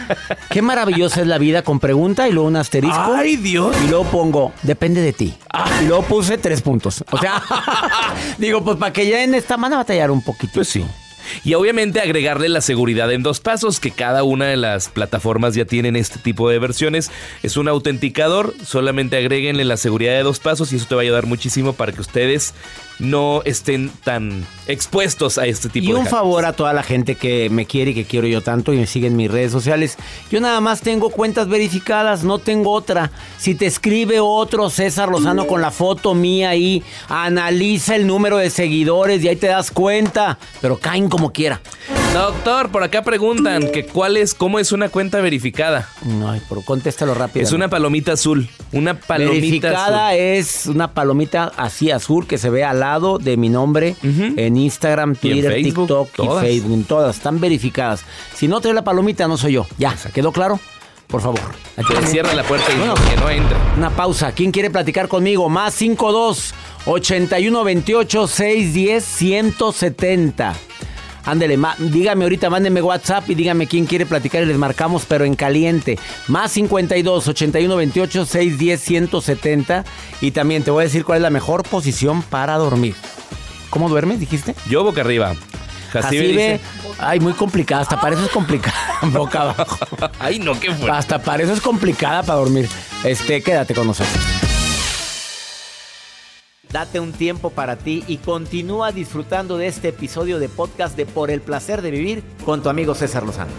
Qué 0.50 0.62
maravillosa 0.62 1.20
es 1.20 1.26
la 1.26 1.38
vida 1.38 1.62
con 1.62 1.80
pregunta 1.80 2.28
y 2.28 2.32
luego 2.32 2.48
un 2.48 2.56
asterisco. 2.56 3.14
¡Ay, 3.14 3.36
Dios! 3.36 3.76
Y 3.84 3.88
luego 3.88 4.04
pongo, 4.04 4.52
depende 4.62 5.00
de 5.00 5.12
ti. 5.12 5.34
Y 5.82 5.86
luego 5.86 6.02
puse 6.02 6.38
tres 6.38 6.62
puntos. 6.62 7.04
O 7.10 7.18
sea, 7.18 7.42
digo, 8.38 8.64
pues 8.64 8.76
para 8.76 8.92
que 8.92 9.06
ya 9.06 9.22
en 9.22 9.34
esta 9.34 9.56
mano 9.56 9.76
batallar 9.76 10.10
un 10.10 10.22
poquito. 10.22 10.54
Pues 10.54 10.68
sí. 10.68 10.84
Y 11.44 11.54
obviamente 11.54 12.00
agregarle 12.00 12.48
la 12.48 12.60
seguridad 12.60 13.12
en 13.12 13.22
dos 13.22 13.40
pasos, 13.40 13.80
que 13.80 13.90
cada 13.90 14.22
una 14.22 14.46
de 14.46 14.56
las 14.56 14.88
plataformas 14.88 15.54
ya 15.54 15.64
tienen 15.64 15.96
este 15.96 16.18
tipo 16.18 16.48
de 16.48 16.58
versiones. 16.58 17.10
Es 17.42 17.56
un 17.56 17.68
autenticador, 17.68 18.54
solamente 18.64 19.16
agréguenle 19.16 19.64
la 19.64 19.76
seguridad 19.76 20.12
de 20.12 20.22
dos 20.22 20.40
pasos 20.40 20.72
y 20.72 20.76
eso 20.76 20.86
te 20.88 20.94
va 20.94 21.02
a 21.02 21.04
ayudar 21.04 21.26
muchísimo 21.26 21.72
para 21.72 21.92
que 21.92 22.00
ustedes 22.00 22.54
no 22.98 23.42
estén 23.44 23.90
tan 24.04 24.46
expuestos 24.66 25.38
a 25.38 25.46
este 25.46 25.68
tipo 25.68 25.86
de 25.86 25.92
Y 25.92 25.94
un 25.94 26.06
favor 26.06 26.44
a 26.44 26.52
toda 26.52 26.72
la 26.72 26.82
gente 26.82 27.16
que 27.16 27.50
me 27.50 27.66
quiere 27.66 27.90
y 27.90 27.94
que 27.94 28.04
quiero 28.04 28.26
yo 28.26 28.40
tanto 28.40 28.72
y 28.72 28.76
me 28.76 28.86
sigue 28.86 29.08
en 29.08 29.16
mis 29.16 29.30
redes 29.30 29.52
sociales. 29.52 29.96
Yo 30.30 30.40
nada 30.40 30.60
más 30.60 30.80
tengo 30.80 31.10
cuentas 31.10 31.48
verificadas, 31.48 32.24
no 32.24 32.38
tengo 32.38 32.72
otra. 32.72 33.10
Si 33.38 33.54
te 33.54 33.66
escribe 33.66 34.20
otro 34.20 34.70
César 34.70 35.08
Lozano 35.08 35.46
con 35.46 35.60
la 35.60 35.70
foto 35.70 36.14
mía 36.14 36.50
ahí, 36.50 36.82
analiza 37.08 37.96
el 37.96 38.06
número 38.06 38.38
de 38.38 38.50
seguidores 38.50 39.22
y 39.22 39.28
ahí 39.28 39.36
te 39.36 39.48
das 39.48 39.70
cuenta, 39.70 40.38
pero 40.60 40.78
caen 40.78 41.08
como 41.08 41.32
quiera. 41.32 41.60
Doctor, 42.14 42.70
por 42.70 42.84
acá 42.84 43.02
preguntan 43.02 43.72
que 43.72 43.86
cuál 43.86 44.16
es, 44.16 44.34
cómo 44.34 44.60
es 44.60 44.70
una 44.70 44.88
cuenta 44.88 45.20
verificada. 45.20 45.88
Ay, 46.24 46.40
pero 46.48 46.62
contéstalo 46.62 47.12
rápido. 47.12 47.44
Es 47.44 47.50
una 47.50 47.66
palomita 47.66 48.12
azul. 48.12 48.48
Una 48.70 48.94
palomita 48.94 49.34
verificada 49.34 50.14
es 50.14 50.66
una 50.66 50.94
palomita 50.94 51.50
así 51.56 51.90
azul 51.90 52.28
que 52.28 52.38
se 52.38 52.50
ve 52.50 52.62
al 52.62 52.78
lado 52.78 53.18
de 53.18 53.36
mi 53.36 53.48
nombre 53.48 53.96
en 54.04 54.56
Instagram, 54.56 55.16
Twitter, 55.16 55.56
TikTok 55.56 56.08
y 56.16 56.40
Facebook. 56.40 56.86
Todas 56.86 57.16
están 57.16 57.40
verificadas. 57.40 58.04
Si 58.32 58.46
no 58.46 58.60
trae 58.60 58.74
la 58.74 58.84
palomita, 58.84 59.26
no 59.26 59.36
soy 59.36 59.54
yo. 59.54 59.66
Ya, 59.78 59.96
¿quedó 60.14 60.30
claro? 60.30 60.60
Por 61.08 61.20
favor. 61.20 61.40
cierra 62.06 62.32
la 62.32 62.44
puerta 62.44 62.66
y 62.72 63.10
que 63.10 63.16
no 63.20 63.28
entre. 63.28 63.56
Una 63.76 63.90
pausa. 63.90 64.30
¿Quién 64.30 64.52
quiere 64.52 64.70
platicar 64.70 65.08
conmigo? 65.08 65.48
Más 65.48 65.74
52 65.74 66.54
81 66.86 67.64
28 67.64 68.26
610 68.28 69.04
170. 69.04 70.54
Ándele, 71.24 71.58
dígame 71.78 72.24
ahorita, 72.24 72.50
mándeme 72.50 72.82
WhatsApp 72.82 73.28
y 73.30 73.34
dígame 73.34 73.66
quién 73.66 73.86
quiere 73.86 74.06
platicar 74.06 74.42
y 74.42 74.46
les 74.46 74.58
marcamos, 74.58 75.04
pero 75.06 75.24
en 75.24 75.34
caliente. 75.34 75.98
Más 76.28 76.52
52 76.52 77.28
81 77.28 77.76
28 77.76 78.26
610 78.26 78.80
170. 78.80 79.84
Y 80.20 80.30
también 80.32 80.62
te 80.62 80.70
voy 80.70 80.82
a 80.82 80.84
decir 80.84 81.04
cuál 81.04 81.18
es 81.18 81.22
la 81.22 81.30
mejor 81.30 81.62
posición 81.62 82.22
para 82.22 82.56
dormir. 82.56 82.94
¿Cómo 83.70 83.88
duermes, 83.88 84.20
dijiste? 84.20 84.54
Yo 84.68 84.84
boca 84.84 85.00
arriba. 85.00 85.34
Jacibe, 85.92 86.60
ay, 86.98 87.20
muy 87.20 87.34
complicada, 87.34 87.82
hasta 87.82 88.00
para 88.00 88.16
eso 88.16 88.24
es 88.24 88.30
complicada, 88.32 88.74
boca 89.12 89.42
abajo. 89.42 89.78
ay, 90.18 90.40
no, 90.40 90.58
qué 90.58 90.72
fue. 90.72 90.90
Hasta 90.90 91.22
para 91.22 91.44
eso 91.44 91.52
es 91.52 91.60
complicada 91.60 92.24
para 92.24 92.40
dormir. 92.40 92.68
Este, 93.04 93.42
quédate 93.42 93.74
con 93.74 93.86
nosotros. 93.86 94.33
Date 96.74 96.98
un 96.98 97.12
tiempo 97.12 97.50
para 97.50 97.76
ti 97.76 98.02
y 98.08 98.16
continúa 98.16 98.90
disfrutando 98.90 99.56
de 99.58 99.68
este 99.68 99.90
episodio 99.90 100.40
de 100.40 100.48
podcast 100.48 100.96
de 100.96 101.06
Por 101.06 101.30
el 101.30 101.40
placer 101.40 101.82
de 101.82 101.92
vivir 101.92 102.24
con 102.44 102.64
tu 102.64 102.68
amigo 102.68 102.96
César 102.96 103.22
Lozano. 103.22 103.52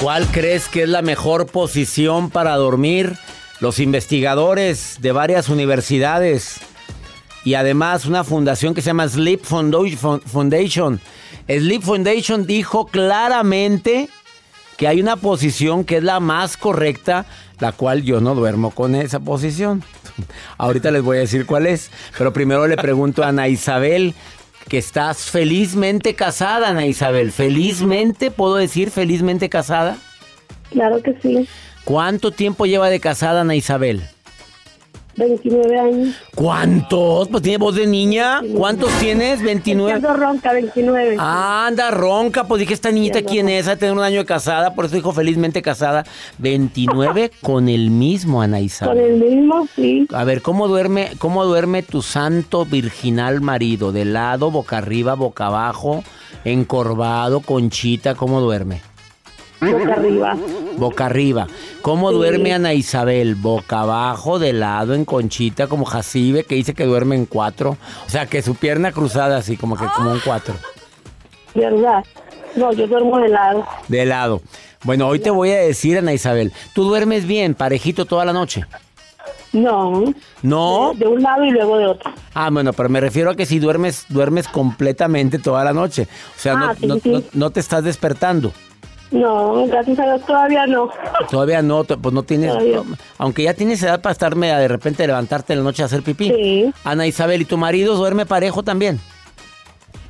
¿Cuál 0.00 0.26
crees 0.28 0.70
que 0.70 0.84
es 0.84 0.88
la 0.88 1.02
mejor 1.02 1.48
posición 1.48 2.30
para 2.30 2.56
dormir? 2.56 3.18
Los 3.60 3.78
investigadores 3.78 4.96
de 5.02 5.12
varias 5.12 5.50
universidades 5.50 6.60
y 7.44 7.54
además 7.54 8.06
una 8.06 8.24
fundación 8.24 8.72
que 8.72 8.80
se 8.80 8.86
llama 8.86 9.06
Sleep 9.06 9.44
Foundation. 9.44 10.98
Sleep 11.46 11.82
Foundation 11.82 12.46
dijo 12.46 12.86
claramente 12.86 14.08
que 14.78 14.86
hay 14.86 15.00
una 15.00 15.16
posición 15.16 15.84
que 15.84 15.96
es 15.96 16.04
la 16.04 16.20
más 16.20 16.56
correcta, 16.56 17.26
la 17.58 17.72
cual 17.72 18.04
yo 18.04 18.20
no 18.20 18.36
duermo 18.36 18.70
con 18.70 18.94
esa 18.94 19.18
posición. 19.18 19.82
Ahorita 20.56 20.92
les 20.92 21.02
voy 21.02 21.18
a 21.18 21.20
decir 21.20 21.46
cuál 21.46 21.66
es, 21.66 21.90
pero 22.16 22.32
primero 22.32 22.66
le 22.68 22.76
pregunto 22.76 23.24
a 23.24 23.28
Ana 23.28 23.48
Isabel, 23.48 24.14
que 24.68 24.78
estás 24.78 25.24
felizmente 25.24 26.14
casada, 26.14 26.68
Ana 26.68 26.86
Isabel. 26.86 27.32
Felizmente, 27.32 28.30
¿puedo 28.30 28.54
decir 28.54 28.90
felizmente 28.90 29.48
casada? 29.48 29.98
Claro 30.70 31.02
que 31.02 31.18
sí. 31.20 31.48
¿Cuánto 31.84 32.30
tiempo 32.30 32.64
lleva 32.64 32.88
de 32.88 33.00
casada 33.00 33.40
Ana 33.40 33.56
Isabel? 33.56 34.04
29 35.18 35.78
años. 35.78 36.14
¿Cuántos? 36.34 37.28
Pues 37.28 37.42
tiene 37.42 37.58
voz 37.58 37.74
de 37.74 37.86
niña. 37.86 38.40
¿Cuántos 38.56 38.90
tienes? 38.98 39.42
29. 39.42 39.92
Ando 39.92 40.14
ronca, 40.14 40.52
29. 40.52 41.16
Ah, 41.18 41.66
anda 41.66 41.90
ronca. 41.90 42.44
Pues 42.46 42.60
dije, 42.60 42.74
esta 42.74 42.90
niñita, 42.90 43.22
¿quién 43.22 43.48
es? 43.48 43.68
A 43.68 43.76
tener 43.76 43.94
un 43.94 44.02
año 44.02 44.20
de 44.20 44.24
casada, 44.24 44.74
por 44.74 44.84
eso 44.84 44.94
dijo 44.94 45.12
felizmente 45.12 45.60
casada. 45.60 46.04
29 46.38 47.32
con 47.42 47.68
el 47.68 47.90
mismo, 47.90 48.40
Ana 48.40 48.60
Isabel. 48.60 48.96
Con 48.96 49.04
el 49.04 49.20
mismo, 49.20 49.68
sí. 49.74 50.06
A 50.12 50.24
ver, 50.24 50.40
¿cómo 50.42 50.68
duerme, 50.68 51.10
cómo 51.18 51.44
duerme 51.44 51.82
tu 51.82 52.02
santo 52.02 52.64
virginal 52.64 53.40
marido? 53.40 53.92
¿De 53.92 54.04
lado, 54.04 54.50
boca 54.50 54.78
arriba, 54.78 55.14
boca 55.14 55.46
abajo, 55.46 56.04
encorvado, 56.44 57.40
conchita? 57.40 58.14
¿Cómo 58.14 58.40
duerme? 58.40 58.80
Boca 59.60 59.94
arriba. 59.94 60.36
Boca 60.76 61.06
arriba. 61.06 61.46
¿Cómo 61.82 62.12
duerme 62.12 62.52
Ana 62.52 62.74
Isabel? 62.74 63.34
Boca 63.34 63.80
abajo, 63.80 64.38
de 64.38 64.52
lado, 64.52 64.94
en 64.94 65.04
conchita, 65.04 65.66
como 65.66 65.84
Jacibe, 65.84 66.44
que 66.44 66.54
dice 66.54 66.74
que 66.74 66.84
duerme 66.84 67.16
en 67.16 67.26
cuatro. 67.26 67.76
O 68.06 68.10
sea, 68.10 68.26
que 68.26 68.42
su 68.42 68.54
pierna 68.54 68.92
cruzada 68.92 69.38
así, 69.38 69.56
como 69.56 69.76
que 69.76 69.86
como 69.96 70.12
un 70.12 70.20
cuatro. 70.20 70.54
¿Verdad? 71.54 72.04
No, 72.54 72.72
yo 72.72 72.86
duermo 72.86 73.18
de 73.18 73.28
lado. 73.28 73.66
De 73.88 74.06
lado. 74.06 74.42
Bueno, 74.84 75.08
hoy 75.08 75.18
te 75.18 75.30
voy 75.30 75.50
a 75.50 75.58
decir, 75.58 75.98
Ana 75.98 76.12
Isabel, 76.12 76.52
¿tú 76.72 76.84
duermes 76.84 77.26
bien, 77.26 77.54
parejito 77.54 78.04
toda 78.04 78.24
la 78.24 78.32
noche? 78.32 78.64
No. 79.52 80.04
¿No? 80.42 80.92
De, 80.94 81.06
un 81.06 81.22
lado 81.22 81.44
y 81.44 81.50
luego 81.50 81.78
de 81.78 81.86
otro. 81.86 82.12
Ah, 82.34 82.48
bueno, 82.50 82.72
pero 82.72 82.88
me 82.88 83.00
refiero 83.00 83.30
a 83.30 83.34
que 83.34 83.46
si 83.46 83.58
duermes, 83.58 84.06
duermes 84.08 84.46
completamente 84.46 85.38
toda 85.38 85.64
la 85.64 85.72
noche. 85.72 86.06
O 86.36 86.38
sea, 86.38 86.54
no, 86.54 86.66
ah, 86.66 86.76
no 87.32 87.50
te 87.50 87.58
estás 87.58 87.82
despertando. 87.82 88.52
No, 89.10 89.66
gracias 89.66 89.98
a 89.98 90.04
Dios 90.04 90.26
todavía 90.26 90.66
no. 90.66 90.90
Todavía 91.30 91.62
no, 91.62 91.84
pues 91.84 92.14
no 92.14 92.22
tienes, 92.22 92.52
aunque 93.16 93.44
ya 93.44 93.54
tienes 93.54 93.82
edad 93.82 94.02
para 94.02 94.12
estarme 94.12 94.48
de 94.48 94.68
repente 94.68 95.06
levantarte 95.06 95.54
en 95.54 95.60
la 95.60 95.64
noche 95.64 95.82
a 95.82 95.86
hacer 95.86 96.02
pipí. 96.02 96.28
Sí. 96.28 96.72
Ana 96.84 97.06
Isabel, 97.06 97.42
¿y 97.42 97.44
tu 97.46 97.56
marido 97.56 97.96
duerme 97.96 98.26
parejo 98.26 98.62
también? 98.62 99.00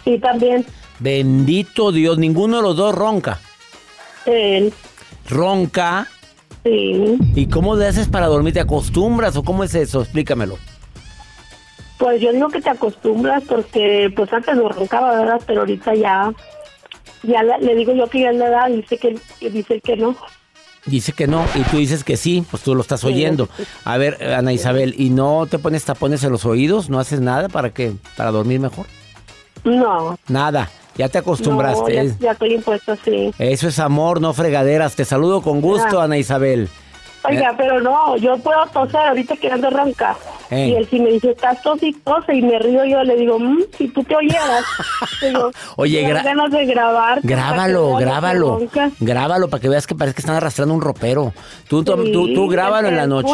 Sí, 0.05 0.19
también. 0.19 0.67
Bendito 0.99 1.93
Dios, 1.93 2.19
ninguno 2.19 2.57
de 2.57 2.63
los 2.63 2.77
dos 2.77 2.95
ronca. 2.95 3.39
Él. 4.27 4.73
¿Ronca? 5.29 6.09
Sí. 6.65 7.19
¿Y 7.37 7.47
cómo 7.47 7.77
le 7.77 7.87
haces 7.87 8.09
para 8.09 8.27
dormir? 8.27 8.55
¿Te 8.55 8.61
acostumbras 8.61 9.37
o 9.37 9.45
cómo 9.45 9.63
es 9.63 9.75
eso? 9.75 10.03
Explícamelo. 10.03 10.59
Pues 11.99 12.21
yo 12.21 12.33
digo 12.33 12.49
que 12.49 12.61
te 12.61 12.71
acostumbras 12.71 13.43
porque 13.45 14.13
pues 14.15 14.33
antes 14.33 14.57
no 14.57 14.69
roncaba, 14.69 15.19
¿verdad? 15.19 15.41
Pero 15.47 15.61
ahorita 15.61 15.95
ya 15.95 16.33
ya 17.23 17.43
le, 17.43 17.75
digo 17.75 17.93
yo 17.93 18.07
que 18.09 18.21
ya 18.21 18.33
le 18.33 18.49
da, 18.51 18.67
dice 18.67 18.99
que, 18.99 19.19
dice 19.41 19.81
que 19.81 19.97
no. 19.97 20.17
Dice 20.87 21.13
que 21.13 21.27
no, 21.27 21.45
y 21.55 21.63
tú 21.65 21.77
dices 21.77 22.03
que 22.03 22.17
sí, 22.17 22.45
pues 22.51 22.63
tú 22.63 22.75
lo 22.75 22.81
estás 22.81 23.05
oyendo. 23.05 23.49
A 23.85 23.99
ver, 23.99 24.33
Ana 24.33 24.53
Isabel, 24.53 24.95
¿y 24.97 25.11
no 25.11 25.47
te 25.47 25.59
pones 25.59 25.85
tapones 25.85 26.25
en 26.25 26.33
los 26.33 26.47
oídos? 26.47 26.89
¿No 26.89 26.99
haces 26.99 27.21
nada 27.21 27.49
para 27.49 27.71
que 27.71 27.93
para 28.17 28.31
dormir 28.31 28.61
mejor? 28.61 28.87
No. 29.65 30.19
Nada, 30.29 30.71
ya 30.97 31.09
te 31.09 31.19
acostumbraste. 31.19 32.15
ya, 32.21 32.33
estoy 32.33 32.55
impuesto, 32.55 32.97
sí. 33.05 33.33
Eso 33.39 33.69
es 33.69 33.79
amor, 33.79 34.21
no 34.21 34.33
fregaderas. 34.33 34.97
Te 34.97 35.05
saludo 35.05 35.43
con 35.43 35.61
gusto, 35.61 36.01
Ana 36.01 36.17
Isabel. 36.17 36.69
Oiga, 37.25 37.55
pero 37.57 37.81
no, 37.81 38.17
yo 38.17 38.39
puedo 38.39 38.65
toser 38.67 39.01
ahorita 39.01 39.37
que 39.37 39.51
ando 39.51 39.71
ronca. 39.71 40.17
Y 40.51 40.75
él 40.75 40.87
si 40.89 41.01
me 41.01 41.11
dice, 41.11 41.33
estás 41.33 41.61
tos 41.63 41.83
y 41.83 41.95
y 42.33 42.43
me 42.43 42.59
río 42.59 42.85
yo, 42.85 43.03
le 43.03 43.17
digo, 43.17 43.39
mmm, 43.39 43.65
si 43.77 43.89
tú 43.89 44.03
te 44.05 44.17
oyeras. 44.17 44.65
digo, 45.21 45.51
Oye, 45.77 46.03
ganas 46.03 46.51
de 46.51 46.65
grabar. 46.67 47.21
Grábalo, 47.23 47.97
grábalo. 47.97 48.61
Grábalo 49.01 49.49
para 49.49 49.61
que 49.61 49.69
veas 49.69 49.87
que 49.87 49.95
parece 49.95 50.15
que 50.15 50.23
están 50.23 50.37
arrastrando 50.37 50.75
un 50.75 50.81
ropero. 50.81 51.33
Tú, 51.69 51.83
tú, 51.83 51.97
tú, 52.35 52.49
grábalo 52.49 52.89
en 52.89 52.97
la 52.97 53.07
noche. 53.07 53.33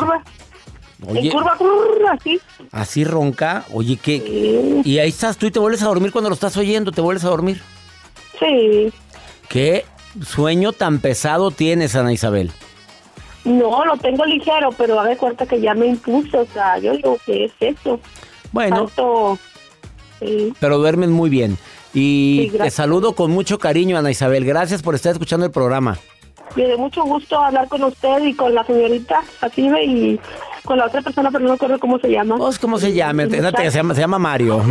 Oye. 1.06 1.20
En 1.20 1.30
curva, 1.30 1.54
curva, 1.56 2.12
así. 2.12 2.40
Así 2.72 3.04
ronca. 3.04 3.64
Oye, 3.72 3.98
¿qué? 4.02 4.22
Sí. 4.82 4.90
Y 4.90 4.98
ahí 4.98 5.10
estás 5.10 5.36
tú 5.36 5.46
y 5.46 5.50
te 5.50 5.58
vuelves 5.58 5.82
a 5.82 5.86
dormir 5.86 6.12
cuando 6.12 6.30
lo 6.30 6.34
estás 6.34 6.56
oyendo, 6.56 6.92
te 6.92 7.00
vuelves 7.00 7.24
a 7.24 7.28
dormir. 7.28 7.60
Sí. 8.38 8.92
¿Qué 9.48 9.84
sueño 10.24 10.72
tan 10.72 11.00
pesado 11.00 11.50
tienes, 11.50 11.94
Ana 11.94 12.12
Isabel? 12.12 12.50
No, 13.44 13.84
lo 13.84 13.96
tengo 13.98 14.24
ligero, 14.24 14.70
pero 14.76 14.98
haga 14.98 15.16
cuenta 15.16 15.46
que 15.46 15.60
ya 15.60 15.74
me 15.74 15.86
impuso. 15.86 16.40
O 16.40 16.46
sea, 16.46 16.78
yo 16.78 16.92
digo, 16.92 17.18
¿qué 17.26 17.44
es 17.44 17.52
eso? 17.60 18.00
Bueno, 18.52 18.86
Tanto. 18.86 19.38
Sí. 20.20 20.52
pero 20.60 20.78
duermes 20.78 21.10
muy 21.10 21.28
bien. 21.28 21.58
Y 21.92 22.48
Sí, 22.52 22.58
te 22.58 22.70
saludo 22.70 23.14
con 23.14 23.30
mucho 23.30 23.58
cariño, 23.58 23.98
Ana 23.98 24.10
Isabel. 24.10 24.44
Gracias 24.44 24.82
por 24.82 24.94
estar 24.94 25.12
escuchando 25.12 25.44
el 25.46 25.52
programa. 25.52 25.98
Me 26.56 26.66
dio 26.66 26.78
mucho 26.78 27.02
gusto 27.04 27.38
hablar 27.38 27.68
con 27.68 27.82
usted 27.84 28.24
y 28.24 28.34
con 28.34 28.54
la 28.54 28.64
señorita 28.64 29.22
Fatima 29.22 29.80
y 29.82 30.18
con 30.64 30.78
la 30.78 30.86
otra 30.86 31.02
persona, 31.02 31.30
pero 31.30 31.44
no 31.44 31.50
me 31.50 31.54
acuerdo 31.54 31.78
cómo 31.78 31.98
se 31.98 32.10
llama. 32.10 32.36
Pues, 32.36 32.58
¿cómo 32.58 32.78
se 32.78 32.92
llama? 32.92 33.26
Se 33.26 33.40
llama, 33.70 33.94
se 33.94 34.00
llama 34.00 34.18
Mario. 34.18 34.62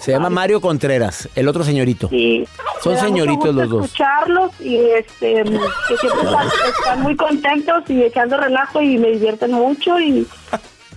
Se 0.00 0.12
llama 0.12 0.28
Mario 0.28 0.60
Contreras, 0.60 1.28
el 1.34 1.48
otro 1.48 1.64
señorito. 1.64 2.08
Sí. 2.08 2.46
Son 2.82 2.96
señoritos 2.98 3.54
los 3.54 3.68
dos. 3.68 3.84
escucharlos 3.86 4.52
y 4.60 4.76
este, 4.76 5.42
que 5.42 5.96
siempre 5.96 6.22
están, 6.22 6.48
están 6.78 7.02
muy 7.02 7.16
contentos 7.16 7.82
y 7.88 8.02
echando 8.02 8.36
relajo 8.36 8.82
y 8.82 8.98
me 8.98 9.08
divierten 9.12 9.52
mucho 9.52 9.98
y 9.98 10.26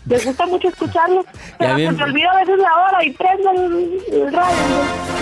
les 0.10 0.26
gusta 0.26 0.46
mucho 0.48 0.68
escucharlos. 0.68 1.26
Pero 1.58 1.76
se 1.78 1.92
me 1.92 2.04
olvida 2.04 2.32
a 2.32 2.36
veces 2.40 2.58
la 2.58 2.76
hora 2.76 3.06
y 3.06 3.12
prendo 3.12 3.52
el, 3.52 4.00
el 4.12 4.34
radio. 4.34 4.56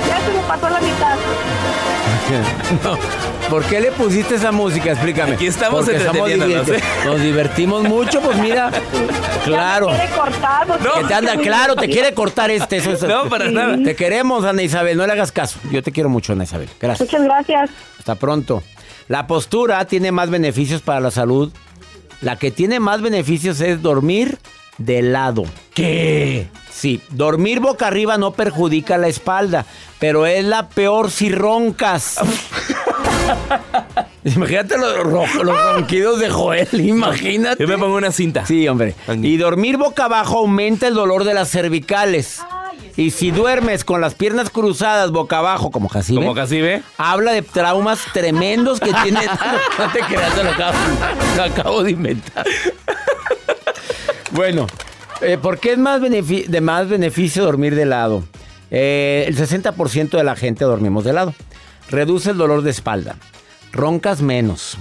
Ya 0.08 0.20
se 0.26 0.32
me 0.32 0.44
pasó 0.48 0.70
la 0.70 0.80
mitad. 0.80 1.18
No, 2.84 2.98
¿Por 3.50 3.64
qué 3.64 3.80
le 3.80 3.92
pusiste 3.94 4.36
esa 4.36 4.52
música? 4.52 4.92
Explícame. 4.92 5.36
Aquí 5.36 5.48
estamos 5.48 5.86
Porque 5.86 5.96
entreteniéndonos, 5.98 6.68
¿eh? 6.70 6.84
Nos 7.06 7.22
divertimos 7.22 7.84
mucho, 7.84 8.20
pues 8.22 8.38
mira. 8.38 8.70
Claro. 9.46 9.88
Quiere 9.88 10.10
cortar. 10.10 10.68
porque- 10.68 10.90
Que 11.00 11.04
te 11.06 11.14
anda 11.14 11.38
claro, 11.38 11.76
te 11.78 11.88
quiere 11.88 12.14
cortar 12.14 12.52
este. 12.52 12.78
Eso 12.78 13.08
No, 13.08 13.30
para 13.30 13.50
nada. 13.50 13.78
Te 13.82 13.96
queremos, 13.96 14.44
Ana 14.44 14.62
Isabel, 14.62 14.98
no 14.98 15.06
le 15.08 15.14
hagas 15.14 15.32
caso. 15.32 15.58
Yo 15.72 15.82
te 15.82 15.94
quiero 15.94 16.10
mucho, 16.10 16.34
Ana 16.34 16.44
Isabel. 16.44 16.68
Gracias. 16.82 17.08
Muchas 17.08 17.24
gracias. 17.24 17.70
Hasta 17.98 18.16
pronto. 18.16 18.62
La 19.08 19.26
postura 19.26 19.86
tiene 19.86 20.12
más 20.12 20.30
beneficios 20.30 20.82
para 20.82 21.00
la 21.00 21.12
salud. 21.12 21.54
La 22.22 22.36
que 22.36 22.52
tiene 22.52 22.82
más 22.82 23.02
beneficios 23.02 23.62
es 23.62 23.82
dormir 23.82 24.38
de 24.78 25.02
lado. 25.02 25.44
¿Qué? 25.74 26.48
Sí, 26.72 27.02
dormir 27.10 27.60
boca 27.60 27.88
arriba 27.88 28.18
no 28.18 28.32
perjudica 28.34 28.98
la 28.98 29.08
espalda, 29.08 29.66
pero 30.00 30.26
es 30.28 30.44
la 30.46 30.70
peor 30.70 31.10
si 31.12 31.32
roncas. 31.32 32.20
Imagínate 34.24 34.78
los, 34.78 34.98
ro- 35.04 35.44
los 35.44 35.74
ronquidos 35.74 36.20
de 36.20 36.30
Joel, 36.30 36.68
imagínate. 36.82 37.62
Yo 37.64 37.68
me 37.68 37.78
pongo 37.78 37.96
una 37.96 38.12
cinta. 38.12 38.46
Sí, 38.46 38.68
hombre. 38.68 38.94
Y 39.22 39.38
dormir 39.38 39.78
boca 39.78 40.06
abajo 40.06 40.40
aumenta 40.40 40.88
el 40.88 40.94
dolor 40.94 41.24
de 41.24 41.34
las 41.34 41.50
cervicales. 41.50 42.42
Y 42.98 43.12
si 43.12 43.32
duermes 43.32 43.86
con 43.86 44.02
las 44.02 44.16
piernas 44.16 44.50
cruzadas 44.50 45.12
boca 45.12 45.38
abajo, 45.38 45.70
como 45.72 45.88
Jacibe, 45.88 46.20
Como 46.20 46.34
casi 46.34 46.62
ve. 46.62 46.82
habla 46.98 47.32
de 47.32 47.44
traumas 47.44 48.00
tremendos 48.12 48.80
que 48.80 48.92
tiene. 49.04 49.20
no 49.80 49.92
te 49.92 50.00
creas, 50.00 50.36
lo 50.44 50.50
acabo, 50.50 50.78
lo 51.38 51.44
acabo 51.44 51.84
de 51.84 51.92
inventar. 51.92 52.46
Bueno, 54.38 54.68
eh, 55.22 55.38
¿por 55.42 55.60
qué 55.60 55.72
es 55.74 55.78
más 55.80 56.00
de 56.02 56.62
más 56.62 56.88
beneficio 56.88 57.44
dormir 57.44 57.76
de 57.76 57.86
lado? 57.86 58.24
Eh, 58.70 59.26
el 59.28 59.36
60% 59.36 60.12
de 60.12 60.24
la 60.24 60.36
gente 60.36 60.64
dormimos 60.64 61.04
de 61.04 61.12
lado. 61.14 61.34
Reduce 61.90 62.30
el 62.32 62.38
dolor 62.38 62.62
de 62.62 62.70
espalda. 62.70 63.16
Roncas 63.72 64.22
menos. 64.22 64.78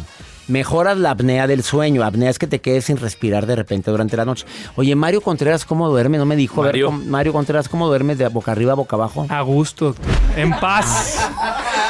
Mejoras 0.49 0.99
la 0.99 1.11
apnea 1.13 1.47
del 1.47 1.63
sueño. 1.63 2.05
Apnea 2.05 2.29
es 2.31 2.39
que 2.39 2.47
te 2.47 2.61
quedes 2.61 2.85
sin 2.85 2.99
respirar 2.99 3.47
de 3.47 3.57
repente 3.57 3.91
durante 3.91 4.17
la 4.17 4.25
noche. 4.25 4.45
Oye, 4.77 4.95
Mario 4.95 5.21
Contreras, 5.23 5.65
¿cómo 5.65 5.89
duerme? 5.89 6.19
No 6.19 6.27
me 6.27 6.37
dijo. 6.37 6.61
A 6.63 6.67
ver, 6.67 6.73
Mario. 6.75 6.87
¿cómo- 6.87 7.05
Mario 7.07 7.33
Contreras, 7.33 7.69
¿cómo 7.69 7.87
duermes 7.89 8.19
de 8.19 8.29
boca 8.29 8.53
arriba, 8.53 8.75
boca 8.75 8.95
abajo? 8.97 9.27
A 9.29 9.41
gusto. 9.41 9.95
En 10.37 10.51
paz. 10.61 11.19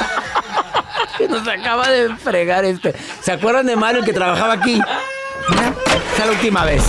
que 1.17 1.27
nos 1.27 1.47
acaba 1.47 1.89
de 1.89 2.15
fregar 2.15 2.63
este. 2.63 2.95
¿Se 3.21 3.31
acuerdan 3.33 3.65
de 3.65 3.75
Mario 3.75 3.99
el 3.99 4.05
que 4.05 4.13
trabajaba 4.13 4.53
aquí? 4.53 4.79
Esa 5.49 6.23
es 6.23 6.25
la 6.25 6.31
última 6.31 6.63
vez. 6.65 6.83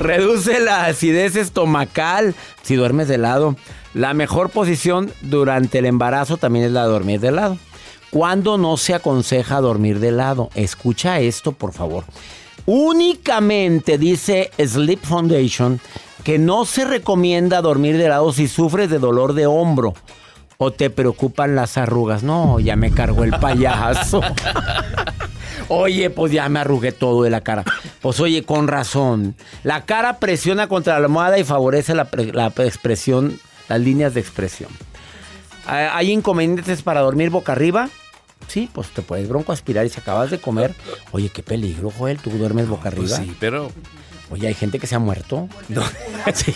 Reduce 0.00 0.60
la 0.60 0.86
acidez 0.86 1.36
estomacal 1.36 2.34
si 2.62 2.74
duermes 2.74 3.06
de 3.06 3.18
lado. 3.18 3.54
La 3.92 4.14
mejor 4.14 4.48
posición 4.48 5.12
durante 5.20 5.78
el 5.78 5.84
embarazo 5.84 6.38
también 6.38 6.64
es 6.64 6.72
la 6.72 6.84
de 6.84 6.88
dormir 6.88 7.20
de 7.20 7.30
lado. 7.30 7.58
¿Cuándo 8.10 8.56
no 8.56 8.78
se 8.78 8.94
aconseja 8.94 9.60
dormir 9.60 10.00
de 10.00 10.10
lado? 10.10 10.48
Escucha 10.54 11.20
esto, 11.20 11.52
por 11.52 11.74
favor. 11.74 12.04
Únicamente 12.64 13.98
dice 13.98 14.50
Sleep 14.58 15.00
Foundation 15.02 15.80
que 16.24 16.38
no 16.38 16.64
se 16.64 16.86
recomienda 16.86 17.60
dormir 17.60 17.98
de 17.98 18.08
lado 18.08 18.32
si 18.32 18.48
sufres 18.48 18.88
de 18.88 18.98
dolor 18.98 19.34
de 19.34 19.46
hombro 19.46 19.92
o 20.56 20.70
te 20.70 20.88
preocupan 20.88 21.54
las 21.54 21.76
arrugas. 21.76 22.22
No, 22.22 22.58
ya 22.58 22.74
me 22.74 22.90
cargó 22.90 23.24
el 23.24 23.32
payaso. 23.32 24.22
Oye, 25.72 26.10
pues 26.10 26.32
ya 26.32 26.48
me 26.48 26.58
arrugué 26.58 26.90
todo 26.90 27.22
de 27.22 27.30
la 27.30 27.42
cara. 27.42 27.64
Pues 28.02 28.18
oye, 28.18 28.42
con 28.42 28.66
razón. 28.66 29.36
La 29.62 29.86
cara 29.86 30.18
presiona 30.18 30.66
contra 30.66 30.98
la 30.98 31.06
almohada 31.06 31.38
y 31.38 31.44
favorece 31.44 31.94
la, 31.94 32.08
la 32.32 32.48
expresión, 32.58 33.38
las 33.68 33.80
líneas 33.80 34.12
de 34.14 34.20
expresión. 34.20 34.70
Ah, 35.66 35.90
¿Hay 35.96 36.10
inconvenientes 36.10 36.82
para 36.82 37.00
dormir 37.00 37.30
boca 37.30 37.52
arriba? 37.52 37.88
Sí, 38.48 38.68
pues 38.72 38.88
te 38.88 39.02
puedes 39.02 39.28
bronco 39.28 39.52
aspirar 39.52 39.86
y 39.86 39.90
si 39.90 40.00
acabas 40.00 40.32
de 40.32 40.40
comer. 40.40 40.74
Oye, 41.12 41.28
qué 41.28 41.44
peligro, 41.44 41.92
Joel, 41.96 42.18
tú 42.18 42.30
duermes 42.30 42.66
boca 42.68 42.88
arriba. 42.88 43.16
Pues 43.16 43.28
sí, 43.28 43.36
pero. 43.38 43.70
Oye, 44.30 44.48
hay 44.48 44.54
gente 44.54 44.80
que 44.80 44.88
se 44.88 44.96
ha 44.96 44.98
muerto. 44.98 45.48
Sí. 46.34 46.52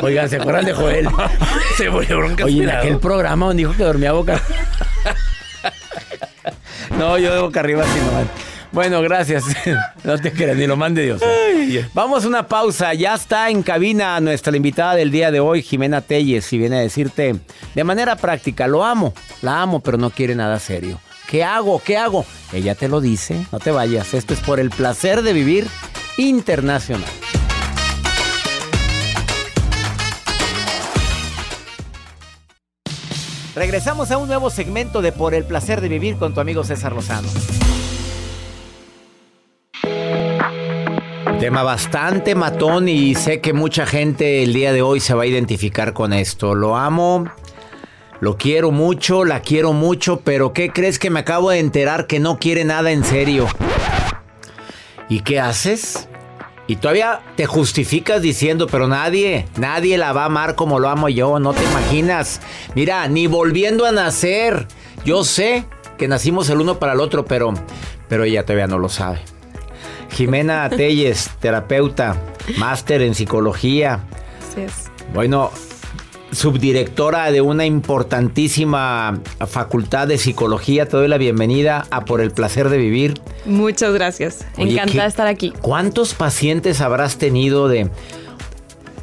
Oigan, 0.00 0.28
¿se 0.28 0.36
acuerdan 0.36 0.64
de 0.64 0.72
Joel? 0.72 1.08
Se 1.76 1.88
murió 1.88 2.18
bronca 2.18 2.44
Oye, 2.44 2.64
en 2.64 2.70
aquel 2.70 2.98
programa 2.98 3.46
donde 3.46 3.62
dijo 3.62 3.76
que 3.76 3.84
dormía 3.84 4.12
boca. 4.12 4.42
no, 6.98 7.18
yo 7.18 7.34
de 7.34 7.40
boca 7.40 7.60
arriba 7.60 7.84
sí 7.84 7.98
no. 8.00 8.54
Bueno, 8.74 9.00
gracias. 9.02 9.44
No 10.04 10.18
te 10.18 10.32
creas, 10.32 10.56
ni 10.58 10.66
lo 10.66 10.76
mande 10.76 11.02
Dios. 11.02 11.22
Vamos 11.94 12.24
a 12.24 12.28
una 12.28 12.46
pausa. 12.46 12.92
Ya 12.92 13.14
está 13.14 13.48
en 13.48 13.62
cabina 13.62 14.20
nuestra 14.20 14.54
invitada 14.54 14.94
del 14.96 15.10
día 15.10 15.30
de 15.30 15.40
hoy, 15.40 15.62
Jimena 15.62 16.02
Telles, 16.02 16.52
y 16.52 16.58
viene 16.58 16.76
a 16.76 16.80
decirte 16.80 17.36
de 17.74 17.84
manera 17.84 18.16
práctica, 18.16 18.66
lo 18.66 18.84
amo, 18.84 19.14
la 19.40 19.62
amo, 19.62 19.80
pero 19.80 19.96
no 19.96 20.10
quiere 20.10 20.34
nada 20.34 20.58
serio. 20.58 21.00
¿Qué 21.26 21.42
hago? 21.42 21.80
¿Qué 21.82 21.96
hago? 21.96 22.26
Ella 22.52 22.74
te 22.74 22.88
lo 22.88 23.00
dice, 23.00 23.46
no 23.50 23.60
te 23.60 23.70
vayas. 23.70 24.12
Esto 24.12 24.34
es 24.34 24.40
por 24.40 24.60
el 24.60 24.68
placer 24.68 25.22
de 25.22 25.32
vivir 25.32 25.66
internacional. 26.18 27.08
Regresamos 33.54 34.10
a 34.10 34.18
un 34.18 34.26
nuevo 34.26 34.50
segmento 34.50 35.00
de 35.00 35.12
Por 35.12 35.32
el 35.32 35.44
placer 35.44 35.80
de 35.80 35.88
vivir 35.88 36.16
con 36.16 36.34
tu 36.34 36.40
amigo 36.40 36.64
César 36.64 36.92
Lozano. 36.92 37.28
Tema 41.38 41.62
bastante 41.62 42.34
matón 42.34 42.88
y 42.88 43.14
sé 43.14 43.40
que 43.40 43.52
mucha 43.52 43.86
gente 43.86 44.42
el 44.42 44.52
día 44.54 44.72
de 44.72 44.82
hoy 44.82 44.98
se 44.98 45.14
va 45.14 45.22
a 45.22 45.26
identificar 45.26 45.92
con 45.92 46.12
esto. 46.12 46.56
Lo 46.56 46.76
amo, 46.76 47.26
lo 48.18 48.36
quiero 48.36 48.72
mucho, 48.72 49.24
la 49.24 49.40
quiero 49.40 49.72
mucho, 49.72 50.20
pero 50.24 50.52
¿qué 50.52 50.70
crees 50.70 50.98
que 50.98 51.10
me 51.10 51.20
acabo 51.20 51.50
de 51.50 51.60
enterar 51.60 52.08
que 52.08 52.18
no 52.18 52.38
quiere 52.38 52.64
nada 52.64 52.90
en 52.90 53.04
serio? 53.04 53.46
¿Y 55.08 55.20
qué 55.20 55.38
haces? 55.38 56.08
Y 56.66 56.76
todavía 56.76 57.20
te 57.36 57.46
justificas 57.46 58.22
diciendo, 58.22 58.66
pero 58.66 58.88
nadie, 58.88 59.46
nadie 59.56 59.98
la 59.98 60.12
va 60.12 60.22
a 60.22 60.26
amar 60.26 60.54
como 60.54 60.78
lo 60.78 60.88
amo 60.88 61.08
yo, 61.08 61.38
no 61.38 61.52
te 61.52 61.62
imaginas. 61.62 62.40
Mira, 62.74 63.06
ni 63.08 63.26
volviendo 63.26 63.84
a 63.84 63.92
nacer. 63.92 64.66
Yo 65.04 65.24
sé 65.24 65.66
que 65.98 66.08
nacimos 66.08 66.48
el 66.48 66.60
uno 66.60 66.78
para 66.78 66.94
el 66.94 67.00
otro, 67.00 67.26
pero, 67.26 67.52
pero 68.08 68.24
ella 68.24 68.44
todavía 68.44 68.66
no 68.66 68.78
lo 68.78 68.88
sabe. 68.88 69.20
Jimena 70.10 70.70
Telles, 70.76 71.30
terapeuta, 71.38 72.16
máster 72.56 73.02
en 73.02 73.14
psicología. 73.14 74.00
Así 74.50 74.62
es. 74.62 74.90
Bueno, 75.12 75.50
subdirectora 76.34 77.30
de 77.30 77.40
una 77.40 77.64
importantísima 77.66 79.20
facultad 79.46 80.08
de 80.08 80.18
psicología, 80.18 80.86
te 80.88 80.96
doy 80.96 81.08
la 81.08 81.18
bienvenida 81.18 81.86
a 81.90 82.04
Por 82.04 82.20
el 82.20 82.30
placer 82.32 82.68
de 82.68 82.76
vivir. 82.78 83.20
Muchas 83.46 83.92
gracias. 83.94 84.44
Oye, 84.58 84.72
Encantada 84.72 84.92
¿qué- 84.92 85.00
de 85.02 85.06
estar 85.08 85.26
aquí. 85.26 85.52
¿Cuántos 85.60 86.14
pacientes 86.14 86.80
habrás 86.80 87.16
tenido 87.18 87.68
de, 87.68 87.88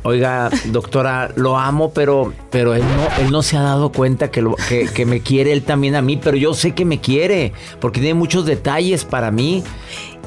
oiga, 0.03 0.49
doctora, 0.65 1.31
lo 1.35 1.57
amo, 1.57 1.91
pero, 1.93 2.33
pero 2.49 2.73
él, 2.75 2.81
no, 2.83 3.23
él 3.25 3.31
no 3.31 3.43
se 3.43 3.57
ha 3.57 3.61
dado 3.61 3.91
cuenta 3.91 4.31
que, 4.31 4.41
lo- 4.41 4.55
que, 4.69 4.87
que 4.87 5.05
me 5.05 5.21
quiere 5.21 5.51
él 5.53 5.63
también 5.63 5.95
a 5.95 6.01
mí, 6.01 6.17
pero 6.17 6.37
yo 6.37 6.53
sé 6.53 6.71
que 6.73 6.85
me 6.85 6.99
quiere, 6.99 7.53
porque 7.79 7.99
tiene 8.01 8.15
muchos 8.15 8.45
detalles 8.45 9.05
para 9.05 9.31
mí. 9.31 9.63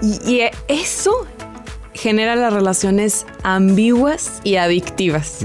Y, 0.02 0.30
y 0.30 0.40
eso 0.68 1.26
genera 1.92 2.34
las 2.34 2.52
relaciones 2.52 3.26
ambiguas 3.42 4.40
y 4.42 4.56
adictivas. 4.56 5.38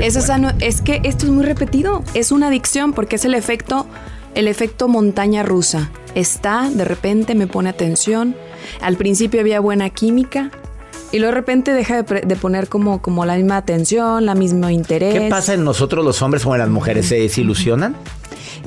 Eso 0.00 0.18
es, 0.18 0.30
ano- 0.30 0.52
es 0.60 0.82
que 0.82 1.00
esto 1.04 1.26
es 1.26 1.32
muy 1.32 1.44
repetido. 1.44 2.02
Es 2.14 2.30
una 2.32 2.48
adicción 2.48 2.92
porque 2.92 3.16
es 3.16 3.24
el 3.24 3.34
efecto, 3.34 3.86
el 4.34 4.46
efecto 4.48 4.88
montaña 4.88 5.42
rusa. 5.42 5.90
Está, 6.14 6.68
de 6.70 6.84
repente 6.84 7.34
me 7.34 7.46
pone 7.46 7.70
atención. 7.70 8.36
Al 8.80 8.96
principio 8.96 9.40
había 9.40 9.60
buena 9.60 9.90
química, 9.90 10.50
Y 11.12 11.18
luego 11.18 11.32
de 11.34 11.40
repente 11.40 11.72
deja 11.72 11.94
de, 11.96 12.04
pre- 12.04 12.20
de 12.22 12.34
poner 12.36 12.68
como, 12.68 13.00
como 13.00 13.24
la 13.24 13.36
misma 13.36 13.56
atención, 13.58 14.26
la 14.26 14.34
mismo 14.34 14.68
interés. 14.70 15.14
¿Qué 15.14 15.28
pasa 15.30 15.54
en 15.54 15.62
nosotros 15.64 16.04
los 16.04 16.20
hombres 16.20 16.44
o 16.44 16.52
en 16.54 16.58
las 16.58 16.68
mujeres? 16.68 17.06
¿Se 17.06 17.14
desilusionan? 17.20 17.94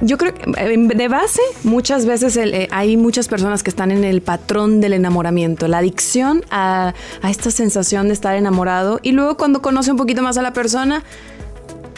Yo 0.02 0.18
creo 0.18 0.34
que 0.34 0.52
eh, 0.58 0.78
de 0.78 1.08
base 1.08 1.42
muchas 1.64 2.06
veces 2.06 2.38
eh, 2.38 2.68
hay 2.72 2.98
muchas 2.98 3.28
personas 3.28 3.64
que 3.64 3.70
están 3.70 3.92
en 3.92 4.04
el 4.04 4.22
patrón 4.22 4.82
del 4.82 4.94
enamoramiento, 4.94 5.68
la 5.68 5.80
adicción 5.80 6.44
a 6.52 6.94
esta 7.24 7.52
sensación 7.52 8.08
de 8.08 8.14
estar 8.14 8.36
enamorado 8.36 9.00
y 9.04 9.12
luego 9.12 9.38
cuando 9.38 9.62
conoce 9.62 9.92
un 9.92 9.98
poquito 9.98 10.22
más 10.22 10.38
a 10.38 10.42
la 10.42 10.54
persona 10.54 11.04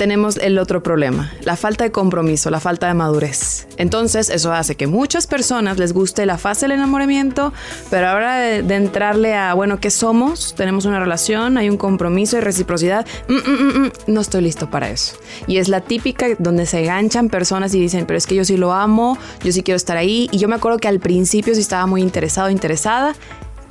tenemos 0.02 0.38
el 0.38 0.58
otro 0.58 0.82
problema, 0.82 1.32
la 1.44 1.56
falta 1.56 1.84
de 1.84 1.92
compromiso, 1.92 2.50
la 2.50 2.60
falta 2.60 2.88
de 2.88 2.96
madurez. 2.96 3.68
Entonces 3.78 4.32
eso 4.32 4.52
hace 4.52 4.74
que 4.74 4.88
muchas 4.88 5.28
personas 5.28 5.78
les 5.78 5.94
guste 5.94 6.26
la 6.26 6.40
fase 6.40 6.62
del 6.66 6.72
enamoramiento, 6.72 7.54
pero 7.92 8.08
ahora 8.10 8.38
de, 8.38 8.64
de 8.64 8.76
entrarle 8.78 9.36
a, 9.36 9.54
bueno, 9.54 9.80
¿qué 9.80 9.92
somos? 9.92 10.56
Tenemos 10.56 10.86
una 10.86 11.00
relación, 11.00 11.56
hay 11.60 11.70
un 11.70 11.78
compromiso 11.78 12.36
y 12.36 12.42
reciprocidad. 12.42 13.06
Mm, 13.28 13.34
mm, 13.36 13.38
mm, 13.52 13.86
mm, 13.86 13.92
no 14.08 14.22
estoy 14.22 14.42
listo 14.42 14.72
para 14.72 14.90
eso. 14.90 15.18
Y 15.46 15.58
es 15.58 15.68
la 15.70 15.82
típica 15.82 16.26
donde 16.40 16.66
se 16.66 16.80
enganchan 16.80 17.30
personas 17.30 17.72
y 17.76 17.80
dicen, 17.80 18.08
pero 18.08 18.18
es 18.18 18.26
que 18.26 18.34
yo 18.34 18.44
sí 18.44 18.58
lo 18.58 18.74
amo, 18.74 19.20
yo 19.44 19.52
sí 19.52 19.62
quiero 19.62 19.76
estar 19.76 19.98
ahí. 19.98 20.30
Y 20.32 20.40
yo 20.40 20.48
me 20.48 20.56
acuerdo 20.56 20.80
que 20.80 20.88
al 20.88 21.00
principio 21.00 21.54
sí 21.54 21.62
estaba 21.62 21.86
muy 21.86 22.02
interesado, 22.02 22.50
interesada. 22.50 23.14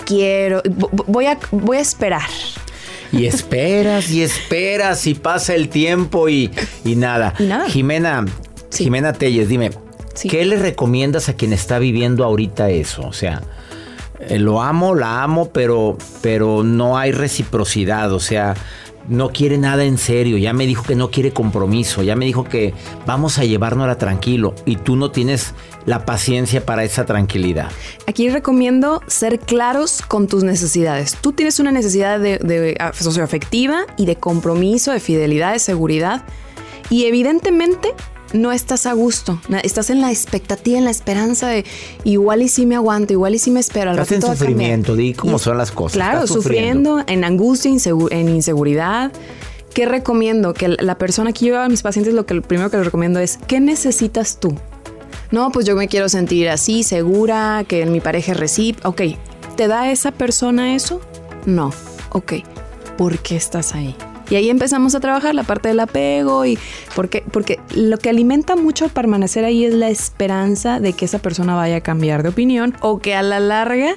Quiero, 0.07 0.63
vo- 0.63 1.05
voy 1.09 1.27
a, 1.27 1.39
voy 1.51 1.79
a 1.79 1.81
esperar. 1.81 2.23
Y 3.13 3.27
esperas 3.27 4.11
y 4.11 4.23
esperas 4.23 5.07
y 5.07 5.15
pasa 5.15 5.55
el 5.55 5.69
tiempo 5.69 6.29
y, 6.29 6.51
y 6.85 6.97
nada. 6.97 7.35
Y 7.39 7.45
nada. 7.45 7.69
Jimena, 7.69 8.25
Sí. 8.71 8.85
Jimena 8.85 9.13
Telles, 9.13 9.49
dime, 9.49 9.71
Sí. 10.15 10.29
¿qué 10.29 10.45
le 10.45 10.57
recomiendas 10.57 11.29
a 11.29 11.35
quien 11.35 11.53
está 11.53 11.79
viviendo 11.79 12.25
ahorita 12.25 12.71
eso? 12.71 13.03
O 13.03 13.13
sea, 13.13 13.43
eh, 14.29 14.39
lo 14.39 14.63
amo, 14.63 14.95
la 14.95 15.23
amo, 15.23 15.51
pero, 15.51 15.97
pero 16.21 16.63
no 16.63 16.97
hay 16.99 17.11
reciprocidad, 17.11 18.13
o 18.13 18.21
sea, 18.21 18.55
no 19.09 19.31
quiere 19.31 19.59
nada 19.59 19.85
en 19.85 19.99
serio, 19.99 20.37
ya 20.37 20.53
me 20.53 20.67
dijo 20.67 20.85
que 20.85 20.95
no 20.95 21.11
quiere 21.11 21.33
compromiso, 21.33 22.03
ya 22.03 22.17
me 22.17 22.25
dijo 22.25 22.45
que 22.45 22.75
vamos 23.07 23.39
a 23.39 23.45
llevárnosla 23.45 23.99
tranquilo 23.99 24.55
y 24.67 24.77
tú 24.77 24.97
no 24.97 25.11
tienes 25.11 25.55
la 25.87 26.05
paciencia 26.05 26.65
para 26.65 26.85
esa 26.85 27.07
tranquilidad. 27.07 27.71
Aquí 28.07 28.29
recomiendo 28.29 29.03
ser 29.07 29.39
claros 29.39 30.03
con 30.03 30.29
tus 30.29 30.45
necesidades. 30.45 31.17
Tú 31.21 31.33
tienes 31.33 31.59
una 31.59 31.73
necesidad 31.73 32.21
de, 32.21 32.77
socioafectiva 32.95 33.87
y 33.97 34.07
de 34.07 34.17
compromiso, 34.17 34.93
de 34.93 35.01
fidelidad, 35.01 35.53
de 35.53 35.59
seguridad. 35.59 36.23
Y 36.91 37.05
evidentemente 37.05 37.95
no 38.33 38.53
estás 38.53 38.87
a 38.87 38.93
gusto. 38.93 39.41
Estás 39.63 39.91
en 39.91 40.01
la 40.01 40.11
expectativa, 40.11 40.79
en 40.79 40.85
la 40.85 40.91
esperanza 40.91 41.49
de 41.49 41.65
igual 42.05 42.43
y 42.43 42.49
si 42.49 42.67
me 42.67 42.77
aguanto, 42.77 43.13
igual 43.13 43.35
y 43.35 43.39
si 43.39 43.51
me 43.51 43.61
espero. 43.61 43.91
Estás 43.91 44.11
en 44.13 44.17
ratito 44.21 44.27
va 44.29 44.33
a 44.33 44.37
cambiar". 44.37 44.51
sufrimiento, 44.53 44.97
di 44.97 45.15
cómo 45.15 45.37
Y- 45.37 45.39
son 45.41 45.59
las 45.59 45.71
cosas. 45.73 45.95
Claro, 45.95 46.27
sufriendo. 46.27 46.99
sufriendo, 46.99 47.13
en 47.13 47.25
angustia, 47.25 47.71
insegu- 47.71 48.09
en 48.11 48.29
inseguridad. 48.29 49.13
¿Qué 49.75 49.87
recomiendo? 49.87 50.53
Que 50.53 50.69
la 50.69 50.99
persona 50.99 51.33
que 51.33 51.47
yo 51.47 51.61
a 51.61 51.69
mis 51.69 51.83
pacientes 51.83 52.13
lo 52.15 52.27
que 52.27 52.35
lo 52.35 52.43
primero 52.43 52.71
que 52.71 52.77
les 52.77 52.87
recomiendo 52.87 53.21
es 53.21 53.39
¿qué 53.47 53.61
necesitas 53.61 54.39
tú? 54.41 54.55
No, 55.31 55.53
pues 55.53 55.65
yo 55.65 55.77
me 55.77 55.87
quiero 55.87 56.09
sentir 56.09 56.49
así, 56.49 56.83
segura, 56.83 57.65
que 57.69 57.87
mi 57.87 58.01
pareja 58.01 58.35
recibe. 58.35 58.79
Ok, 58.83 59.03
¿te 59.57 59.69
da 59.69 59.91
esa 59.93 60.11
persona 60.11 60.75
eso? 60.75 61.01
No. 61.47 61.73
Ok, 62.11 62.33
¿por 62.99 63.19
qué 63.19 63.37
estás 63.37 63.75
ahí? 63.77 63.95
Y 64.31 64.37
ahí 64.37 64.49
empezamos 64.49 64.95
a 64.95 65.01
trabajar 65.01 65.35
la 65.35 65.43
parte 65.43 65.69
del 65.69 65.81
apego 65.81 66.47
y 66.47 66.59
porque, 66.95 67.25
porque 67.31 67.59
lo 67.75 67.99
que 67.99 68.09
alimenta 68.09 68.57
mucho 68.57 68.85
al 68.85 68.91
permanecer 68.91 69.45
ahí 69.45 69.65
es 69.65 69.75
la 69.75 69.91
esperanza 69.91 70.79
de 70.79 70.93
que 70.93 71.05
esa 71.05 71.19
persona 71.19 71.57
vaya 71.57 71.77
a 71.77 71.81
cambiar 71.81 72.23
de 72.23 72.29
opinión 72.29 72.75
o 72.81 73.01
que 73.01 73.15
a 73.15 73.23
la 73.23 73.41
larga 73.41 73.97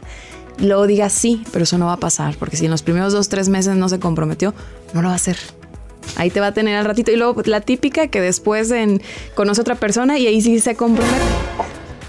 luego 0.57 0.87
diga 0.87 1.09
sí, 1.09 1.43
pero 1.51 1.63
eso 1.63 1.77
no 1.77 1.85
va 1.85 1.93
a 1.93 1.97
pasar, 1.97 2.35
porque 2.37 2.57
si 2.57 2.65
en 2.65 2.71
los 2.71 2.81
primeros 2.81 3.13
dos, 3.13 3.29
tres 3.29 3.49
meses 3.49 3.75
no 3.75 3.89
se 3.89 3.99
comprometió, 3.99 4.53
no 4.93 5.01
lo 5.01 5.07
va 5.07 5.13
a 5.13 5.17
hacer. 5.17 5.37
Ahí 6.15 6.29
te 6.29 6.39
va 6.39 6.47
a 6.47 6.53
tener 6.53 6.75
al 6.75 6.85
ratito. 6.85 7.11
Y 7.11 7.15
luego 7.15 7.41
la 7.45 7.61
típica 7.61 8.07
que 8.07 8.21
después 8.21 8.71
en, 8.71 9.01
conoce 9.35 9.61
a 9.61 9.63
otra 9.63 9.75
persona 9.75 10.19
y 10.19 10.27
ahí 10.27 10.41
sí 10.41 10.59
se 10.59 10.75
compromete. 10.75 11.17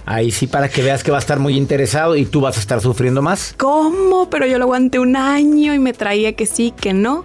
Ahí 0.07 0.31
sí 0.31 0.47
para 0.47 0.69
que 0.69 0.83
veas 0.83 1.03
que 1.03 1.11
va 1.11 1.17
a 1.17 1.21
estar 1.21 1.39
muy 1.39 1.57
interesado 1.57 2.17
y 2.17 2.27
tú 2.27 2.41
vas 2.41 2.57
a 2.57 2.61
estar 2.61 2.81
sufriendo 2.81 3.23
más. 3.23 3.55
¿Cómo? 3.57 4.29
Pero 4.29 4.47
yo 4.47 4.59
lo 4.59 4.65
aguanté 4.65 4.99
un 4.99 5.17
año 5.17 5.73
y 5.73 5.79
me 5.79 5.93
traía 5.93 6.35
que 6.35 6.45
sí, 6.45 6.75
que 6.79 6.93
no. 6.93 7.25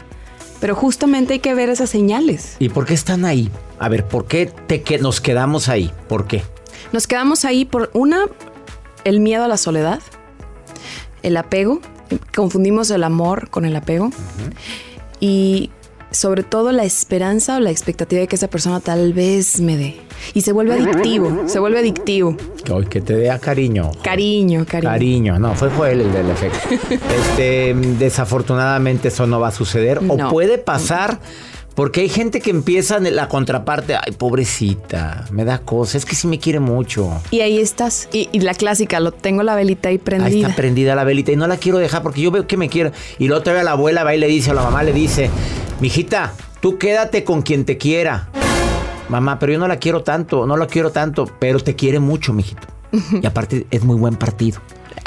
Pero 0.60 0.76
justamente 0.76 1.34
hay 1.34 1.40
que 1.40 1.54
ver 1.54 1.70
esas 1.70 1.90
señales. 1.90 2.56
¿Y 2.60 2.70
por 2.70 2.86
qué 2.86 2.94
están 2.94 3.26
ahí? 3.26 3.50
A 3.80 3.90
ver, 3.90 4.06
¿por 4.06 4.26
qué 4.26 4.46
te 4.46 4.82
que 4.82 4.98
nos 5.00 5.22
quedamos 5.22 5.70
ahí? 5.70 5.92
¿Por 6.08 6.28
qué? 6.28 6.44
Nos 6.92 7.08
quedamos 7.08 7.46
ahí 7.46 7.66
por 7.66 7.90
una, 7.94 8.26
el 9.04 9.20
miedo 9.20 9.44
a 9.44 9.48
la 9.48 9.58
soledad, 9.58 10.02
el 11.24 11.38
apego, 11.38 11.82
confundimos 12.36 12.90
el 12.92 13.04
amor 13.04 13.50
con 13.50 13.66
el 13.66 13.76
apego 13.76 14.10
y 15.20 15.70
sobre 16.12 16.44
todo 16.44 16.72
la 16.72 16.84
esperanza 16.84 17.58
o 17.58 17.60
la 17.60 17.72
expectativa 17.72 18.22
de 18.22 18.28
que 18.28 18.36
esa 18.36 18.48
persona 18.48 18.80
tal 18.80 19.14
vez 19.14 19.62
me 19.62 19.78
dé. 19.78 20.02
Y 20.34 20.42
se 20.42 20.52
vuelve 20.52 20.74
adictivo, 20.74 21.48
se 21.48 21.60
vuelve 21.60 21.80
adictivo. 21.80 22.36
Que 22.64 22.90
que 22.90 23.02
te 23.02 23.16
dé 23.16 23.40
cariño. 23.40 23.92
Cariño, 24.04 24.66
cariño. 24.66 24.92
Cariño, 24.92 25.40
no, 25.40 25.56
fue 25.56 25.70
Joel 25.70 26.02
el 26.02 26.12
del 26.12 26.30
efecto. 26.30 26.60
Este, 27.20 27.74
desafortunadamente 27.98 29.10
eso 29.10 29.28
no 29.28 29.40
va 29.40 29.50
a 29.50 29.52
suceder. 29.52 30.00
O 30.08 30.30
puede 30.30 30.58
pasar 30.58 31.20
porque 31.80 32.02
hay 32.02 32.10
gente 32.10 32.42
que 32.42 32.50
empieza 32.50 32.98
en 32.98 33.16
la 33.16 33.30
contraparte. 33.30 33.96
Ay, 33.96 34.12
pobrecita, 34.12 35.24
me 35.32 35.46
da 35.46 35.60
cosa. 35.60 35.98
Es 35.98 36.06
que 36.06 36.14
sí 36.14 36.28
me 36.28 36.38
quiere 36.38 36.60
mucho. 36.60 37.10
Y 37.32 37.40
ahí 37.40 37.58
estás. 37.58 38.10
Y, 38.12 38.28
y 38.34 38.42
la 38.42 38.54
clásica, 38.54 39.00
lo 39.00 39.14
tengo 39.14 39.44
la 39.44 39.56
velita 39.56 39.88
ahí 39.88 39.94
Ahí 39.94 39.98
prendida. 40.00 40.48
está 40.50 40.58
prendida 40.58 40.94
la 40.94 41.06
velita 41.06 41.32
y 41.32 41.38
no 41.38 41.48
la 41.48 41.56
quiero 41.56 41.78
dejar 41.78 42.04
porque 42.04 42.20
yo 42.20 42.32
veo 42.32 42.46
que 42.48 42.58
me 42.58 42.68
quiere. 42.68 42.92
Y 43.18 43.30
luego 43.30 43.44
todavía 43.44 43.64
la 43.64 43.72
abuela 43.72 44.04
va 44.04 44.14
y 44.14 44.18
le 44.20 44.28
dice, 44.28 44.52
o 44.52 44.56
la 44.56 44.64
mamá 44.64 44.84
le 44.84 44.92
dice, 44.92 45.30
mijita, 45.80 46.34
tú 46.60 46.78
quédate 46.78 47.24
con 47.24 47.44
quien 47.44 47.64
te 47.64 47.78
quiera. 47.78 48.28
Mamá, 49.08 49.40
pero 49.40 49.54
yo 49.54 49.60
no 49.60 49.70
la 49.70 49.78
quiero 49.78 50.04
tanto, 50.04 50.46
no 50.46 50.58
la 50.58 50.68
quiero 50.68 50.92
tanto, 50.92 51.30
pero 51.40 51.62
te 51.62 51.78
quiere 51.78 52.02
mucho, 52.02 52.34
mijito. 52.34 52.68
Y 53.22 53.26
aparte 53.26 53.68
es 53.72 53.86
muy 53.86 53.96
buen 53.96 54.18
partido. 54.18 54.60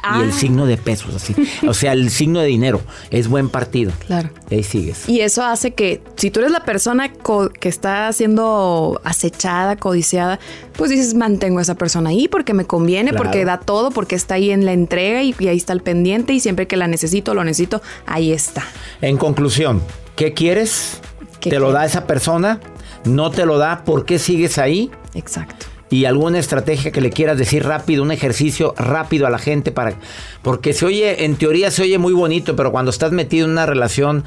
Y 0.05 0.23
el 0.23 0.31
Ah. 0.31 0.33
signo 0.33 0.67
de 0.67 0.77
pesos, 0.77 1.15
así. 1.15 1.35
O 1.67 1.75
sea, 1.75 1.93
el 1.93 2.11
signo 2.11 2.41
de 2.41 2.47
dinero 2.47 2.81
es 3.11 3.29
buen 3.29 3.49
partido. 3.49 3.93
Claro. 4.07 4.31
Y 4.51 4.57
ahí 4.57 4.63
sigues. 4.65 5.09
Y 5.09 5.21
eso 5.21 5.45
hace 5.45 5.75
que 5.75 6.03
si 6.17 6.31
tú 6.31 6.41
eres 6.41 6.51
la 6.53 6.65
persona 6.65 7.13
que 7.13 7.69
está 7.69 8.13
siendo 8.13 9.01
acechada, 9.05 9.77
codiciada, 9.77 10.41
pues 10.77 10.91
dices, 10.91 11.15
mantengo 11.15 11.61
a 11.61 11.63
esa 11.63 11.77
persona 11.77 12.11
ahí 12.11 12.27
porque 12.29 12.53
me 12.55 12.65
conviene, 12.65 13.11
Claro. 13.11 13.25
porque 13.25 13.45
da 13.45 13.59
todo, 13.61 13.91
porque 13.91 14.17
está 14.17 14.35
ahí 14.35 14.51
en 14.51 14.65
la 14.65 14.73
entrega 14.73 15.23
y, 15.23 15.35
y 15.39 15.49
ahí 15.49 15.57
está 15.57 15.73
el 15.73 15.83
pendiente 15.83 16.33
y 16.33 16.41
siempre 16.41 16.67
que 16.67 16.77
la 16.77 16.89
necesito, 16.89 17.35
lo 17.35 17.45
necesito, 17.45 17.81
ahí 18.07 18.33
está. 18.33 18.65
En 19.01 19.17
conclusión, 19.17 19.83
¿qué 20.17 20.33
quieres? 20.35 21.01
¿Qué 21.41 21.51
¿Te 21.51 21.59
lo 21.59 21.73
da 21.73 21.85
esa 21.85 22.07
persona? 22.07 22.61
¿No 23.05 23.31
te 23.31 23.47
lo 23.47 23.59
da? 23.59 23.85
¿Por 23.85 24.05
qué 24.05 24.19
sigues 24.19 24.59
ahí? 24.59 24.91
Exacto. 25.15 25.67
Y 25.93 26.07
alguna 26.07 26.39
estrategia 26.39 26.91
que 26.91 27.03
le 27.03 27.11
quieras 27.11 27.37
decir 27.37 27.65
rápido, 27.65 28.03
un 28.03 28.13
ejercicio 28.13 28.75
rápido 28.79 29.27
a 29.27 29.31
la 29.31 29.39
gente 29.39 29.73
para 29.73 29.93
porque 30.41 30.73
se 30.73 30.87
oye 30.87 31.27
en 31.27 31.37
teoría 31.37 31.71
se 31.71 31.83
oye 31.83 31.99
muy 31.99 32.15
bonito, 32.15 32.57
pero 32.57 32.73
cuando 32.73 32.91
estás 32.91 33.13
metido 33.13 33.45
en 33.45 33.53
una 33.53 33.67
relación 33.67 34.25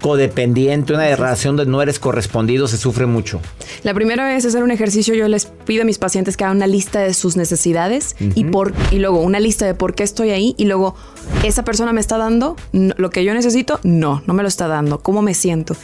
codependiente, 0.00 0.92
una 0.92 1.16
relación 1.16 1.56
donde 1.56 1.72
no 1.72 1.82
eres 1.82 1.98
correspondido, 1.98 2.68
se 2.68 2.76
sufre 2.76 3.06
mucho. 3.06 3.40
La 3.82 3.94
primera 3.94 4.28
vez 4.28 4.44
hacer 4.44 4.62
un 4.62 4.70
ejercicio, 4.70 5.12
yo 5.12 5.26
les 5.26 5.46
pido 5.46 5.82
a 5.82 5.84
mis 5.84 5.98
pacientes 5.98 6.36
que 6.36 6.44
hagan 6.44 6.58
una 6.58 6.68
lista 6.68 7.00
de 7.00 7.12
sus 7.14 7.36
necesidades 7.36 8.14
y, 8.36 8.44
por, 8.44 8.72
y 8.92 9.00
luego 9.00 9.20
una 9.20 9.40
lista 9.40 9.66
de 9.66 9.74
por 9.74 9.96
qué 9.96 10.04
estoy 10.04 10.30
ahí 10.30 10.54
y 10.56 10.66
luego 10.66 10.94
esa 11.42 11.64
persona 11.64 11.92
me 11.92 12.00
está 12.00 12.16
dando 12.16 12.54
lo 12.70 13.10
que 13.10 13.24
yo 13.24 13.34
necesito, 13.34 13.80
no, 13.82 14.22
no 14.28 14.34
me 14.34 14.42
lo 14.42 14.48
está 14.48 14.68
dando, 14.68 15.00
¿cómo 15.00 15.20
me 15.20 15.34
siento? 15.34 15.74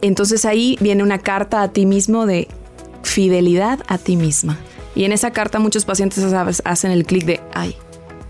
Entonces 0.00 0.46
ahí 0.46 0.78
viene 0.80 1.02
una 1.02 1.18
carta 1.18 1.60
a 1.60 1.68
ti 1.68 1.84
mismo 1.84 2.24
de 2.24 2.48
fidelidad 3.02 3.80
a 3.88 3.98
ti 3.98 4.16
misma. 4.16 4.58
Y 4.94 5.04
en 5.04 5.12
esa 5.12 5.30
carta 5.32 5.58
muchos 5.58 5.84
pacientes 5.84 6.22
¿sabes? 6.30 6.62
hacen 6.64 6.90
el 6.90 7.04
clic 7.04 7.24
de, 7.24 7.40
ay, 7.54 7.76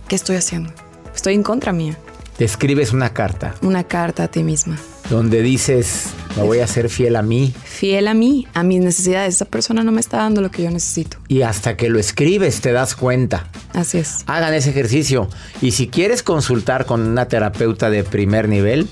¿qué 0.09 0.16
estoy 0.16 0.37
haciendo? 0.37 0.72
Estoy 1.14 1.35
en 1.35 1.42
contra 1.42 1.72
mía. 1.72 1.96
Te 2.37 2.44
escribes 2.44 2.92
una 2.94 3.12
carta 3.12 3.54
Una 3.61 3.85
carta 3.85 4.24
a 4.24 4.28
ti 4.28 4.42
misma. 4.42 4.78
donde 5.11 5.42
dices, 5.42 6.06
me 6.37 6.42
voy 6.42 6.61
a 6.61 6.66
ser 6.66 6.88
fiel 6.88 7.16
a 7.16 7.22
mí 7.22 7.52
Fiel 7.64 8.09
a 8.09 8.14
mí, 8.14 8.46
a 8.54 8.62
mis 8.62 8.80
necesidades. 8.80 9.35
Esa 9.35 9.44
persona 9.46 9.83
no 9.85 9.92
me 9.92 10.00
está 10.00 10.18
dando 10.18 10.40
lo 10.40 10.50
que 10.50 10.62
yo 10.62 10.70
necesito. 10.70 11.18
y 11.28 11.42
hasta 11.42 11.76
que 11.76 11.88
lo 11.90 11.98
escribes 11.98 12.61
te 12.61 12.72
das 12.72 12.94
cuenta. 12.94 13.48
Así 13.74 13.98
es. 13.98 14.18
Hagan 14.26 14.54
ese 14.54 14.70
ejercicio 14.70 15.28
y 15.61 15.72
si 15.72 15.88
quieres 15.88 16.22
consultar 16.22 16.87
con 16.87 17.00
una 17.06 17.26
terapeuta 17.26 17.90
de 17.90 18.04
primer 18.04 18.48
nivel, 18.48 18.88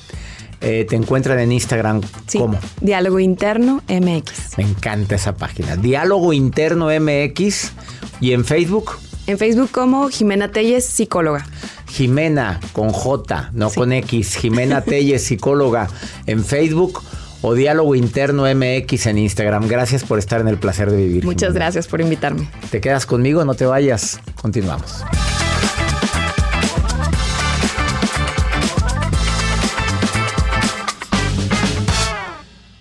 eh, 0.61 0.87
te 0.89 0.97
encuentran 0.97 1.39
en 1.39 1.53
Instagram 1.53 2.01
Sí. 2.27 2.39
como 2.39 2.59
Diálogo 2.81 3.21
interno 3.21 3.83
MX. 3.89 4.59
Me 4.59 4.65
encanta 4.65 5.15
esa 5.15 5.35
página. 5.37 5.77
Diálogo 5.77 6.33
Interno 6.33 6.89
MX 6.91 7.73
y 8.21 8.33
en 8.33 8.45
Facebook, 8.45 8.93
En 9.27 9.37
Facebook 9.39 9.71
como 9.71 10.09
Jimena 10.09 10.51
Telles, 10.51 10.85
psicóloga. 10.87 11.47
Jimena 11.89 12.61
con 12.73 12.91
J, 12.91 13.51
no 13.53 13.69
Sí. 13.71 13.77
con 13.77 13.93
X. 13.93 14.37
Jimena 14.37 14.81
Telles, 14.85 15.23
psicóloga 15.25 15.89
en 16.27 16.43
Facebook 16.45 17.03
o 17.43 17.55
Diálogo 17.55 17.95
Interno 17.95 18.45
MX 18.53 19.07
en 19.07 19.19
Instagram. 19.19 19.69
Gracias 19.69 20.03
por 20.03 20.19
estar 20.19 20.41
en 20.41 20.49
el 20.49 20.59
placer 20.59 20.91
de 20.91 20.97
vivir. 20.97 21.25
Muchas 21.25 21.49
Jimena. 21.51 21.67
gracias 21.67 21.87
por 21.87 22.01
invitarme. 22.01 22.49
¿Te 22.71 22.81
quedas 22.81 23.07
conmigo? 23.07 23.45
No 23.45 23.55
te 23.55 23.65
vayas. 23.67 24.19
Continuamos. 24.41 25.05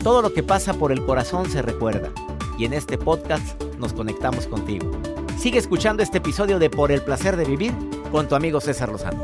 Todo 0.08 0.22
lo 0.22 0.32
que 0.32 0.42
pasa 0.42 0.74
por 0.74 0.94
el 0.94 1.04
corazón 1.06 1.50
se 1.50 1.62
recuerda. 1.62 2.08
Y 2.58 2.64
en 2.64 2.72
este 2.72 2.98
podcast 2.98 3.62
nos 3.78 3.92
conectamos 3.92 4.48
contigo. 4.48 4.90
Sigue 5.38 5.60
escuchando 5.60 6.02
este 6.02 6.20
episodio 6.20 6.60
de 6.60 6.70
Por 6.70 6.94
el 6.94 7.02
placer 7.02 7.36
de 7.36 7.44
vivir 7.44 7.74
con 8.10 8.26
tu 8.30 8.36
amigo 8.36 8.62
César 8.62 8.88
Lozano. 8.88 9.22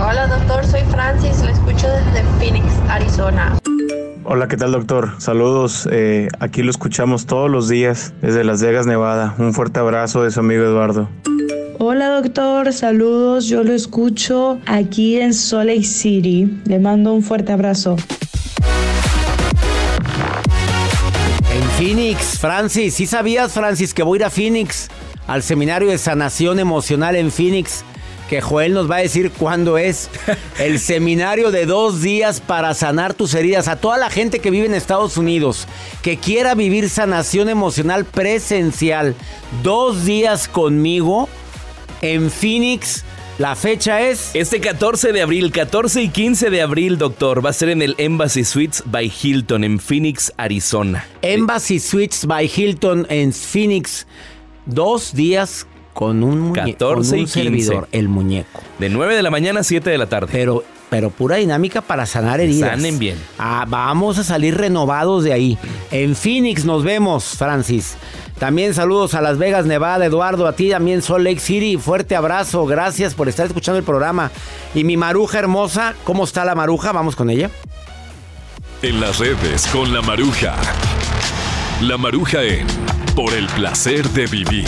Hola 0.00 0.28
doctor, 0.28 0.64
soy 0.66 0.82
Francis, 0.82 1.42
le 1.42 1.50
escucho 1.50 1.88
desde 1.88 2.22
Phoenix, 2.38 2.66
Arizona. 2.88 3.58
Hola, 4.22 4.46
¿qué 4.46 4.56
tal 4.56 4.70
doctor? 4.70 5.20
Saludos, 5.20 5.88
eh, 5.90 6.28
aquí 6.38 6.62
lo 6.62 6.70
escuchamos 6.70 7.26
todos 7.26 7.50
los 7.50 7.68
días 7.68 8.14
desde 8.22 8.44
Las 8.44 8.62
Vegas, 8.62 8.86
Nevada. 8.86 9.34
Un 9.38 9.52
fuerte 9.52 9.80
abrazo 9.80 10.22
de 10.22 10.30
su 10.30 10.38
amigo 10.38 10.62
Eduardo. 10.62 11.08
Hola 11.84 12.10
doctor, 12.10 12.72
saludos, 12.72 13.46
yo 13.46 13.64
lo 13.64 13.72
escucho 13.72 14.60
aquí 14.66 15.18
en 15.18 15.34
Salt 15.34 15.66
Lake 15.66 15.82
City. 15.82 16.48
Le 16.64 16.78
mando 16.78 17.12
un 17.12 17.24
fuerte 17.24 17.50
abrazo. 17.50 17.96
En 21.52 21.62
Phoenix, 21.76 22.38
Francis, 22.38 22.94
¿sí 22.94 23.06
sabías, 23.08 23.50
Francis, 23.50 23.92
que 23.94 24.04
voy 24.04 24.18
a 24.18 24.20
ir 24.20 24.24
a 24.26 24.30
Phoenix? 24.30 24.90
Al 25.26 25.42
seminario 25.42 25.88
de 25.88 25.98
sanación 25.98 26.60
emocional 26.60 27.16
en 27.16 27.32
Phoenix. 27.32 27.82
Que 28.30 28.40
Joel 28.40 28.74
nos 28.74 28.88
va 28.88 28.98
a 28.98 29.00
decir 29.00 29.32
cuándo 29.32 29.76
es 29.76 30.08
el 30.60 30.78
seminario 30.78 31.50
de 31.50 31.66
dos 31.66 32.00
días 32.00 32.40
para 32.40 32.74
sanar 32.74 33.12
tus 33.12 33.34
heridas. 33.34 33.66
A 33.66 33.74
toda 33.74 33.98
la 33.98 34.08
gente 34.08 34.38
que 34.38 34.52
vive 34.52 34.66
en 34.66 34.74
Estados 34.74 35.16
Unidos, 35.16 35.66
que 36.00 36.16
quiera 36.16 36.54
vivir 36.54 36.88
sanación 36.88 37.48
emocional 37.48 38.04
presencial, 38.04 39.16
dos 39.64 40.04
días 40.04 40.46
conmigo 40.46 41.28
en 42.02 42.30
Phoenix. 42.30 43.04
La 43.38 43.56
fecha 43.56 44.02
es 44.02 44.30
Este 44.34 44.60
14 44.60 45.12
de 45.12 45.22
abril, 45.22 45.50
14 45.50 46.02
y 46.02 46.08
15 46.10 46.50
de 46.50 46.60
abril, 46.60 46.98
doctor, 46.98 47.44
va 47.44 47.50
a 47.50 47.52
ser 47.54 47.70
en 47.70 47.80
el 47.80 47.94
Embassy 47.98 48.44
Suites 48.44 48.82
by 48.86 49.10
Hilton 49.22 49.64
en 49.64 49.80
Phoenix, 49.80 50.32
Arizona. 50.36 51.06
Embassy 51.22 51.80
Suites 51.80 52.26
by 52.26 52.50
Hilton 52.54 53.06
en 53.08 53.32
Phoenix. 53.32 54.06
Dos 54.66 55.14
días 55.14 55.66
con 55.94 56.22
un, 56.22 56.52
muñe- 56.52 56.72
14 56.72 56.78
con 56.78 56.98
un 56.98 57.04
y 57.20 57.26
15. 57.26 57.32
servidor, 57.42 57.88
el 57.92 58.08
muñeco. 58.08 58.62
De 58.78 58.88
9 58.90 59.16
de 59.16 59.22
la 59.22 59.30
mañana 59.30 59.60
a 59.60 59.64
7 59.64 59.88
de 59.90 59.98
la 59.98 60.06
tarde. 60.08 60.28
Pero, 60.30 60.62
pero 60.92 61.08
pura 61.08 61.36
dinámica 61.36 61.80
para 61.80 62.04
sanar 62.04 62.38
heridas. 62.38 62.68
Sanen 62.68 62.98
bien. 62.98 63.16
Ah, 63.38 63.64
vamos 63.66 64.18
a 64.18 64.24
salir 64.24 64.58
renovados 64.58 65.24
de 65.24 65.32
ahí. 65.32 65.56
En 65.90 66.14
Phoenix 66.14 66.66
nos 66.66 66.84
vemos, 66.84 67.24
Francis. 67.38 67.96
También 68.38 68.74
saludos 68.74 69.14
a 69.14 69.22
Las 69.22 69.38
Vegas, 69.38 69.64
Nevada, 69.64 70.04
Eduardo, 70.04 70.46
a 70.46 70.52
ti 70.52 70.68
también 70.68 71.00
Salt 71.00 71.24
Lake 71.24 71.40
City. 71.40 71.78
Fuerte 71.78 72.14
abrazo, 72.14 72.66
gracias 72.66 73.14
por 73.14 73.30
estar 73.30 73.46
escuchando 73.46 73.78
el 73.78 73.84
programa. 73.84 74.30
Y 74.74 74.84
mi 74.84 74.98
maruja 74.98 75.38
hermosa, 75.38 75.94
¿cómo 76.04 76.24
está 76.24 76.44
la 76.44 76.54
maruja? 76.54 76.92
Vamos 76.92 77.16
con 77.16 77.30
ella. 77.30 77.48
En 78.82 79.00
las 79.00 79.18
redes 79.18 79.66
con 79.68 79.94
la 79.94 80.02
Maruja. 80.02 80.56
La 81.80 81.96
Maruja 81.96 82.42
en 82.42 82.66
Por 83.16 83.32
el 83.32 83.46
placer 83.46 84.06
de 84.10 84.26
vivir. 84.26 84.66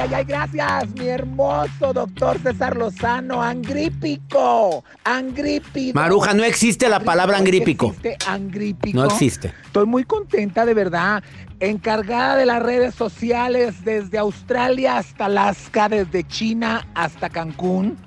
Ay, 0.00 0.24
gracias, 0.24 0.88
mi 0.94 1.08
hermoso 1.08 1.92
doctor 1.92 2.38
César 2.38 2.74
Lozano, 2.74 3.42
angrípico, 3.42 4.82
angrípico. 5.04 5.94
Maruja, 5.94 6.32
no 6.32 6.42
existe 6.42 6.88
la 6.88 7.00
palabra 7.00 7.36
angrípico. 7.36 7.88
¿Existe 7.88 8.16
angrípico? 8.26 8.98
No 8.98 9.04
existe. 9.04 9.52
Estoy 9.62 9.84
muy 9.84 10.04
contenta, 10.04 10.64
de 10.64 10.72
verdad. 10.72 11.22
Encargada 11.60 12.36
de 12.36 12.46
las 12.46 12.62
redes 12.62 12.94
sociales 12.94 13.84
desde 13.84 14.16
Australia 14.16 14.96
hasta 14.96 15.26
Alaska, 15.26 15.90
desde 15.90 16.26
China 16.26 16.88
hasta 16.94 17.28
Cancún. 17.28 17.98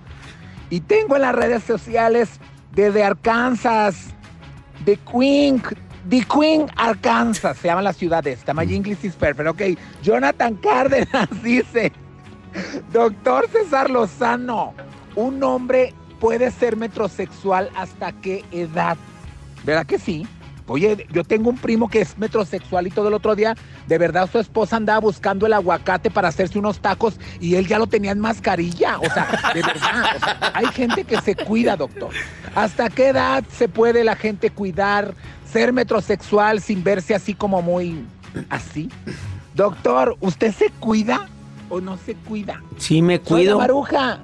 Y 0.71 0.79
tengo 0.79 1.15
en 1.15 1.21
las 1.21 1.35
redes 1.35 1.61
sociales 1.61 2.39
desde 2.71 3.03
Arkansas, 3.03 4.07
The 4.83 4.97
Queen, 4.97 5.61
The 6.09 6.25
Queen, 6.25 6.65
Arkansas, 6.75 7.57
se 7.57 7.67
llama 7.67 7.81
la 7.81 7.93
ciudad 7.93 8.25
esta. 8.27 8.53
My 8.53 8.63
English 8.63 9.03
is 9.03 9.15
perfect. 9.15 9.47
Ok, 9.47 9.61
Jonathan 10.01 10.55
Cárdenas 10.55 11.29
dice, 11.43 11.91
Doctor 12.91 13.49
César 13.49 13.89
Lozano, 13.89 14.73
un 15.15 15.41
hombre 15.43 15.93
puede 16.19 16.51
ser 16.51 16.77
metrosexual 16.77 17.69
hasta 17.75 18.11
qué 18.13 18.45
edad? 18.51 18.97
¿Verdad 19.65 19.85
que 19.85 19.99
sí? 19.99 20.27
Oye, 20.67 21.05
yo 21.11 21.25
tengo 21.25 21.49
un 21.49 21.57
primo 21.57 21.89
que 21.89 21.99
es 21.99 22.17
metrosexual 22.17 22.87
y 22.87 22.89
todo 22.89 23.09
el 23.09 23.13
otro 23.13 23.35
día, 23.35 23.55
de 23.87 23.97
verdad 23.97 24.29
su 24.31 24.39
esposa 24.39 24.77
andaba 24.77 24.99
buscando 24.99 25.45
el 25.45 25.51
aguacate 25.51 26.09
para 26.09 26.29
hacerse 26.29 26.57
unos 26.57 26.79
tacos 26.79 27.19
y 27.41 27.55
él 27.55 27.67
ya 27.67 27.77
lo 27.77 27.87
tenía 27.87 28.11
en 28.11 28.19
mascarilla. 28.19 28.97
O 28.99 29.09
sea, 29.09 29.27
de 29.53 29.61
verdad, 29.61 30.15
o 30.15 30.19
sea, 30.19 30.51
hay 30.53 30.67
gente 30.67 31.03
que 31.03 31.19
se 31.19 31.35
cuida, 31.35 31.75
doctor. 31.75 32.11
¿Hasta 32.55 32.89
qué 32.89 33.07
edad 33.07 33.43
se 33.51 33.67
puede 33.67 34.05
la 34.05 34.15
gente 34.15 34.51
cuidar, 34.51 35.13
ser 35.53 35.71
metrosexual 35.71 36.59
sin 36.61 36.83
verse 36.83 37.15
así 37.15 37.33
como 37.33 37.61
muy 37.61 38.03
así? 38.49 38.89
Doctor, 39.53 40.17
¿usted 40.19 40.51
se 40.53 40.69
cuida 40.79 41.29
o 41.69 41.79
no 41.79 41.95
se 41.97 42.15
cuida? 42.15 42.61
Sí 42.77 43.01
me 43.01 43.17
Soy 43.17 43.23
la 43.23 43.29
cuido. 43.29 43.57
maruja. 43.59 44.19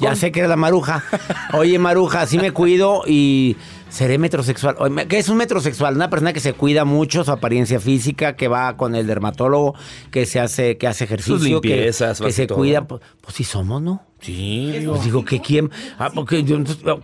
Ya 0.00 0.16
sé 0.16 0.32
que 0.32 0.40
eres 0.40 0.48
la 0.50 0.56
maruja. 0.56 1.04
Oye, 1.52 1.78
maruja, 1.78 2.26
sí 2.26 2.38
me 2.38 2.52
cuido 2.52 3.02
y 3.06 3.56
seré 3.88 4.18
metrosexual. 4.18 4.76
¿Qué 5.08 5.18
es 5.18 5.28
un 5.28 5.36
metrosexual? 5.36 5.94
Una 5.96 6.08
persona 6.10 6.32
que 6.32 6.40
se 6.40 6.52
cuida 6.54 6.84
mucho 6.84 7.24
su 7.24 7.30
apariencia 7.32 7.80
física, 7.80 8.36
que 8.36 8.48
va 8.48 8.76
con 8.76 8.94
el 8.94 9.06
dermatólogo, 9.06 9.74
que 10.10 10.26
se 10.26 10.40
hace, 10.40 10.76
que 10.78 10.86
hace 10.86 11.04
ejercicio, 11.04 11.36
Sus 11.38 11.60
que- 11.60 11.68
limpiezas, 11.68 12.20
que, 12.20 12.32
se 12.32 12.42
que 12.42 12.46
todo. 12.48 12.58
cuida. 12.58 12.86
Pues, 12.86 13.00
pues 13.20 13.34
sí 13.36 13.44
somos, 13.44 13.82
¿no? 13.82 14.02
Sí. 14.20 14.82
Pues 14.86 15.02
digo 15.04 15.24
que 15.24 15.40
quién, 15.40 15.70
ah, 15.98 16.10
porque 16.14 16.44
yo- 16.44 16.58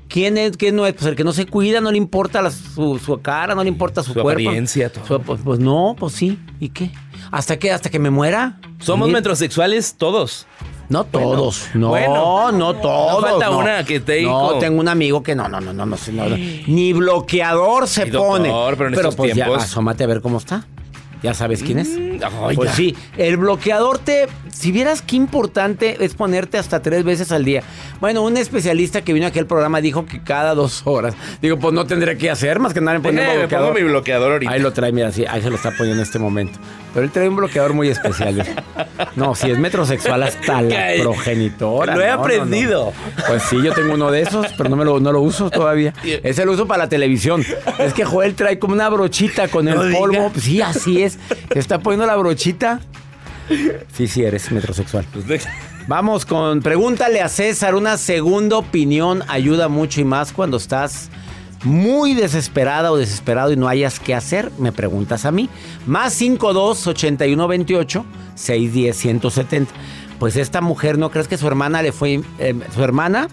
quién 0.09 0.37
es, 0.37 0.56
quién 0.56 0.76
no 0.76 0.87
es, 0.87 0.92
pues 0.92 1.06
el 1.06 1.16
que 1.16 1.24
no 1.24 1.32
se 1.32 1.46
cuida, 1.46 1.80
no 1.80 1.90
le 1.90 1.96
importa 1.98 2.42
la- 2.42 2.50
su, 2.50 2.98
su 2.98 3.20
cara, 3.22 3.54
no 3.54 3.62
le 3.62 3.68
importa 3.70 4.02
su, 4.02 4.12
Su 4.12 4.20
cuerpo. 4.20 4.42
apariencia, 4.42 4.92
todo. 4.92 5.06
Su- 5.06 5.20
pues, 5.22 5.40
pues 5.42 5.59
no, 5.59 5.96
pues 5.98 6.12
sí. 6.12 6.38
¿Y 6.61 6.68
qué? 6.68 6.92
¿Hasta 7.30 7.59
qué? 7.59 7.72
¿Hasta 7.72 7.88
que 7.90 7.98
me 7.98 8.11
muera? 8.11 8.61
Somos 8.78 9.09
metrosexuales 9.11 9.94
todos. 9.96 10.46
No 10.88 11.05
todos, 11.05 11.68
no, 11.75 11.88
bueno. 11.88 12.53
no 12.53 12.75
todos. 12.75 13.22
No 13.22 13.29
falta 13.29 13.46
no. 13.46 13.59
una 13.59 13.85
que 13.85 14.01
te 14.01 14.22
No, 14.22 14.49
dijo. 14.51 14.59
tengo 14.59 14.81
un 14.81 14.88
amigo 14.88 15.22
que 15.22 15.35
no, 15.35 15.49
no, 15.49 15.61
no, 15.61 15.72
no, 15.72 15.85
no, 15.87 15.96
no, 16.12 16.29
no. 16.29 16.37
ni 16.37 16.92
bloqueador 16.92 17.88
se 17.88 18.07
doctor, 18.07 18.38
pone. 18.38 18.77
pero 18.77 18.88
en 18.88 18.94
estos 18.94 19.16
pues 19.16 19.35
ya, 19.35 19.46
asómate 19.55 20.05
a 20.05 20.07
ver 20.07 20.20
cómo 20.20 20.38
está. 20.38 20.64
¿Ya 21.26 21.34
sabes 21.34 21.60
quién 21.64 21.80
es? 21.80 21.88
Mm, 21.88 22.18
ay, 22.46 22.54
pues 22.54 22.70
ya. 22.70 22.76
sí, 22.76 22.96
el 23.16 23.36
bloqueador 23.36 23.98
te... 23.98 24.28
Si 24.52 24.70
vieras 24.70 25.02
qué 25.02 25.16
importante 25.16 25.96
es 26.04 26.14
ponerte 26.14 26.56
hasta 26.56 26.80
tres 26.82 27.02
veces 27.02 27.32
al 27.32 27.44
día. 27.44 27.64
Bueno, 28.00 28.22
un 28.22 28.36
especialista 28.36 29.02
que 29.02 29.12
vino 29.12 29.26
aquí 29.26 29.40
al 29.40 29.46
programa 29.46 29.80
dijo 29.80 30.06
que 30.06 30.22
cada 30.22 30.54
dos 30.54 30.82
horas. 30.84 31.14
Digo, 31.42 31.58
pues 31.58 31.74
no 31.74 31.84
tendría 31.84 32.16
que 32.16 32.30
hacer 32.30 32.60
más 32.60 32.72
que 32.72 32.78
andar 32.78 33.02
Déjame, 33.02 33.26
me 33.26 33.38
bloqueador. 33.40 33.68
pongo 33.72 33.80
mi 33.80 33.88
bloqueador 33.90 34.32
ahorita. 34.34 34.52
Ahí 34.52 34.60
lo 34.60 34.72
trae, 34.72 34.92
mira, 34.92 35.10
sí, 35.10 35.24
ahí 35.28 35.42
se 35.42 35.50
lo 35.50 35.56
está 35.56 35.70
poniendo 35.72 35.96
en 36.00 36.06
este 36.06 36.20
momento. 36.20 36.58
Pero 36.94 37.04
él 37.04 37.10
trae 37.10 37.28
un 37.28 37.36
bloqueador 37.36 37.74
muy 37.74 37.88
especial. 37.88 38.42
No, 39.16 39.34
si 39.34 39.50
es 39.50 39.58
metrosexual 39.58 40.22
hasta 40.22 40.62
la 40.62 40.92
progenitora. 41.02 41.94
lo 41.96 42.02
he 42.02 42.06
No, 42.06 42.10
no, 42.12 42.16
no. 42.16 42.22
aprendido. 42.22 42.92
Pues 43.26 43.42
sí, 43.42 43.56
yo 43.62 43.74
tengo 43.74 43.92
uno 43.94 44.10
de 44.10 44.22
esos, 44.22 44.46
pero 44.56 44.70
no, 44.70 44.76
me 44.76 44.84
lo, 44.84 45.00
no 45.00 45.12
lo 45.12 45.20
uso 45.20 45.50
todavía. 45.50 45.92
Ese 46.22 46.46
lo 46.46 46.52
uso 46.52 46.66
para 46.66 46.84
la 46.84 46.88
televisión. 46.88 47.44
Es 47.78 47.92
que 47.92 48.04
Joel 48.04 48.34
trae 48.34 48.58
como 48.58 48.72
una 48.72 48.88
brochita 48.88 49.48
con 49.48 49.68
el 49.68 49.74
No 49.74 49.84
diga. 49.84 49.98
polvo. 49.98 50.30
Pues 50.32 50.44
sí, 50.44 50.62
así 50.62 51.02
es. 51.02 51.15
Se 51.52 51.59
está 51.59 51.81
poniendo 51.81 52.07
la 52.07 52.16
brochita. 52.16 52.81
Sí, 53.92 54.09
sí, 54.09 54.24
eres 54.24 54.50
metrosexual. 54.50 55.07
Pues 55.12 55.46
Vamos 55.87 56.26
con 56.26 56.61
pregúntale 56.62 57.20
a 57.20 57.29
César. 57.29 57.74
Una 57.74 57.96
segunda 57.96 58.57
opinión 58.57 59.22
ayuda 59.29 59.68
mucho 59.68 60.00
y 60.00 60.05
más 60.05 60.33
cuando 60.33 60.57
estás 60.57 61.11
muy 61.62 62.14
desesperada 62.14 62.90
o 62.92 62.96
desesperado 62.96 63.52
y 63.52 63.57
no 63.57 63.68
hayas 63.68 64.00
qué 64.00 64.14
hacer. 64.14 64.50
Me 64.59 64.72
preguntas 64.72 65.24
a 65.24 65.31
mí. 65.31 65.48
Más 65.87 66.12
52 66.14 66.87
81 66.88 67.48
28 67.48 68.05
610 68.35 68.96
170. 68.96 69.72
Pues 70.18 70.37
esta 70.37 70.61
mujer, 70.61 70.98
¿no 70.98 71.11
crees 71.11 71.29
que 71.29 71.38
su 71.38 71.46
hermana 71.46 71.83
le 71.83 71.92
fue. 71.92 72.20
eh, 72.38 72.55
su 72.74 72.83
hermana? 72.83 73.29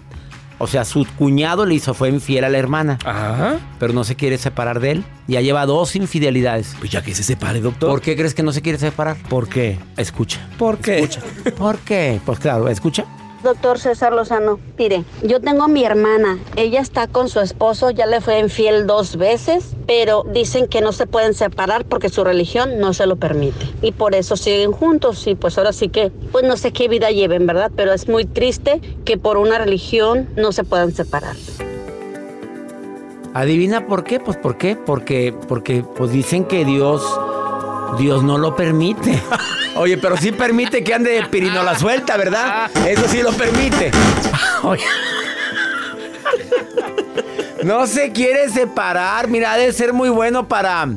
O 0.60 0.68
sea, 0.68 0.86
su 0.86 1.06
cuñado 1.18 1.66
le 1.66 1.76
hizo, 1.76 1.94
fue 1.94 2.10
infiel 2.10 2.44
a 2.44 2.50
la 2.50 2.58
hermana. 2.58 2.98
Ajá. 3.06 3.60
Pero 3.80 3.94
no 3.94 4.04
se 4.04 4.16
quiere 4.16 4.38
separar 4.38 4.80
de 4.80 4.92
él. 4.92 5.04
Ya 5.28 5.42
lleva 5.42 5.66
dos 5.66 5.96
infidelidades. 5.96 6.76
Pues 6.80 6.92
ya 6.92 7.02
que 7.02 7.14
se 7.16 7.24
separe, 7.24 7.60
doctor. 7.60 7.90
¿Por 7.90 8.02
qué 8.02 8.16
crees 8.16 8.34
que 8.34 8.44
no 8.44 8.52
se 8.52 8.62
quiere 8.62 8.78
separar? 8.78 9.18
¿Por 9.30 9.48
qué? 9.50 9.78
Escucha. 9.98 10.48
¿Por 10.58 10.78
qué? 10.78 11.00
Escucha. 11.00 11.22
¿Por 11.58 11.78
qué? 11.80 12.20
Pues 12.26 12.40
claro, 12.40 12.70
escucha. 12.70 13.06
Doctor 13.44 13.78
César 13.78 14.14
Lozano, 14.14 14.58
mire, 14.78 15.04
yo 15.22 15.42
tengo 15.42 15.64
a 15.64 15.68
mi 15.68 15.84
hermana, 15.84 16.40
ella 16.56 16.80
está 16.80 17.08
con 17.08 17.28
su 17.28 17.42
esposo, 17.42 17.92
ya 17.92 18.06
le 18.06 18.22
fue 18.22 18.40
infiel 18.40 18.88
dos 18.88 19.18
veces, 19.18 19.76
pero 19.86 20.24
dicen 20.32 20.68
que 20.68 20.80
no 20.80 20.94
se 20.94 21.08
pueden 21.08 21.34
separar 21.34 21.84
porque 21.84 22.08
su 22.08 22.24
religión 22.24 22.80
no 22.80 22.94
se 22.94 23.06
lo 23.06 23.18
permite. 23.18 23.66
Y 23.82 23.92
por 23.92 24.16
eso 24.16 24.38
siguen 24.38 24.72
juntos 24.72 25.28
y 25.28 25.36
pues 25.36 25.58
ahora 25.58 25.74
sí 25.74 25.90
que, 25.90 26.10
pues 26.32 26.46
no 26.46 26.56
sé 26.56 26.72
qué 26.72 26.88
vida 26.88 27.12
lleven, 27.12 27.46
¿verdad? 27.46 27.70
Pero 27.76 27.92
es 27.92 28.08
muy 28.08 28.24
triste 28.24 28.80
que 29.04 29.18
por 29.18 29.36
una 29.36 29.58
religión 29.58 30.30
no 30.38 30.54
se 30.54 30.64
puedan 30.64 30.94
separar. 30.94 31.36
Adivina 33.34 33.88
por 33.88 34.06
qué, 34.06 34.22
pues 34.22 34.38
por 34.38 34.58
qué, 34.58 34.78
porque, 34.78 35.36
porque 35.50 35.84
pues 35.98 36.12
dicen 36.12 36.46
que 36.46 36.64
Dios, 36.64 37.04
Dios 37.98 38.24
no 38.24 38.38
lo 38.38 38.56
permite. 38.56 39.22
Oye, 39.76 39.98
pero 39.98 40.18
sí 40.18 40.32
permite 40.32 40.84
que 40.84 40.94
ande 40.94 41.26
pirinola 41.32 41.78
suelta, 41.78 42.16
¿verdad? 42.18 42.70
Eso 42.88 43.08
sí 43.08 43.22
lo 43.22 43.32
permite. 43.32 43.92
Oye. 44.64 44.84
No 47.64 47.88
se 47.88 48.12
quiere 48.12 48.50
separar. 48.50 49.28
Mira, 49.28 49.54
ha 49.54 49.58
de 49.58 49.72
ser 49.74 49.94
muy 49.94 50.10
bueno 50.10 50.48
para. 50.48 50.88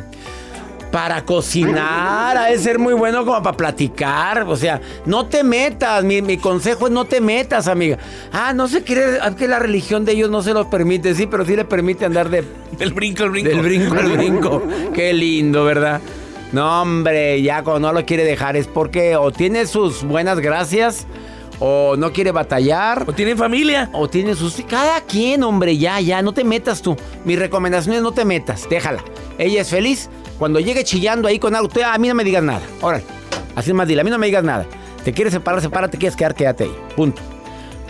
Para 0.93 1.27
cocinar, 1.27 2.39
ha 2.39 2.47
de 2.47 2.59
ser 2.59 2.79
muy 2.79 2.95
bueno 2.95 3.27
como 3.27 3.43
para 3.43 3.57
platicar. 3.57 4.45
O 4.49 4.57
sea, 4.57 4.81
no 5.05 5.27
te 5.27 5.43
metas. 5.43 6.05
Mi, 6.05 6.23
mi 6.23 6.39
consejo 6.39 6.87
es 6.87 6.93
no 6.93 7.05
te 7.05 7.21
metas, 7.21 7.69
amiga. 7.69 7.99
Ah, 8.33 8.55
no 8.55 8.67
se 8.67 8.83
quiere. 8.83 9.19
Es 9.19 9.35
que 9.35 9.47
la 9.47 9.59
religión 9.59 10.05
de 10.07 10.12
ellos 10.12 10.31
no 10.31 10.43
se 10.43 10.55
lo 10.55 10.71
permite, 10.71 11.15
sí, 11.15 11.27
pero 11.27 11.45
sí 11.45 11.55
le 11.55 11.65
permite 11.65 12.07
andar 12.07 12.31
de. 12.31 12.45
Del 12.79 12.95
brinco, 12.95 13.25
el 13.25 13.31
brinco. 13.31 13.51
Del 13.51 13.61
brinco, 13.61 13.95
el 13.97 14.12
brinco. 14.12 14.62
Qué 14.95 15.12
lindo, 15.12 15.65
¿verdad? 15.65 16.01
No, 16.52 16.82
hombre, 16.82 17.42
ya 17.42 17.62
cuando 17.62 17.88
no 17.88 17.92
lo 17.92 18.06
quiere 18.06 18.24
dejar 18.24 18.56
es 18.56 18.66
porque 18.66 19.16
o 19.16 19.30
tiene 19.32 19.66
sus 19.66 20.04
buenas 20.04 20.38
gracias 20.40 21.06
o 21.59 21.96
no 21.96 22.12
quiere 22.12 22.32
batallar. 22.32 23.04
O 23.06 23.12
tiene 23.12 23.37
familia. 23.37 23.90
O 23.92 24.09
tiene 24.09 24.35
sus... 24.35 24.56
Cada 24.68 25.00
quien, 25.00 25.42
hombre, 25.42 25.76
ya, 25.76 26.00
ya, 26.00 26.22
no 26.22 26.32
te 26.32 26.44
metas 26.44 26.82
tú. 26.82 26.96
Mi 27.24 27.37
recomendación 27.37 27.96
es 27.96 28.02
no 28.02 28.12
te 28.12 28.24
metas, 28.24 28.68
déjala. 28.68 29.02
Ella 29.38 29.62
es 29.62 29.68
feliz. 29.68 30.09
Cuando 30.38 30.61
llegue 30.61 30.85
chillando 30.85 31.28
ahí 31.28 31.38
con 31.38 31.54
algo, 31.54 31.68
usted, 31.68 31.82
a 31.82 31.96
mí 31.98 32.09
no 32.09 32.14
me 32.14 32.24
digas 32.24 32.42
nada. 32.42 32.62
Órale, 32.80 33.04
así 33.54 33.72
más, 33.72 33.88
dile, 33.88 34.02
a 34.02 34.04
mí 34.04 34.11
no 34.11 34.18
me 34.18 34.26
digas 34.26 34.44
nada. 34.44 34.66
Te 35.02 35.12
quieres 35.12 35.32
separar, 35.32 35.61
sepárate, 35.61 35.98
quieres 35.98 36.16
quedar, 36.16 36.35
quédate 36.35 36.64
ahí. 36.64 36.76
Punto. 36.94 37.36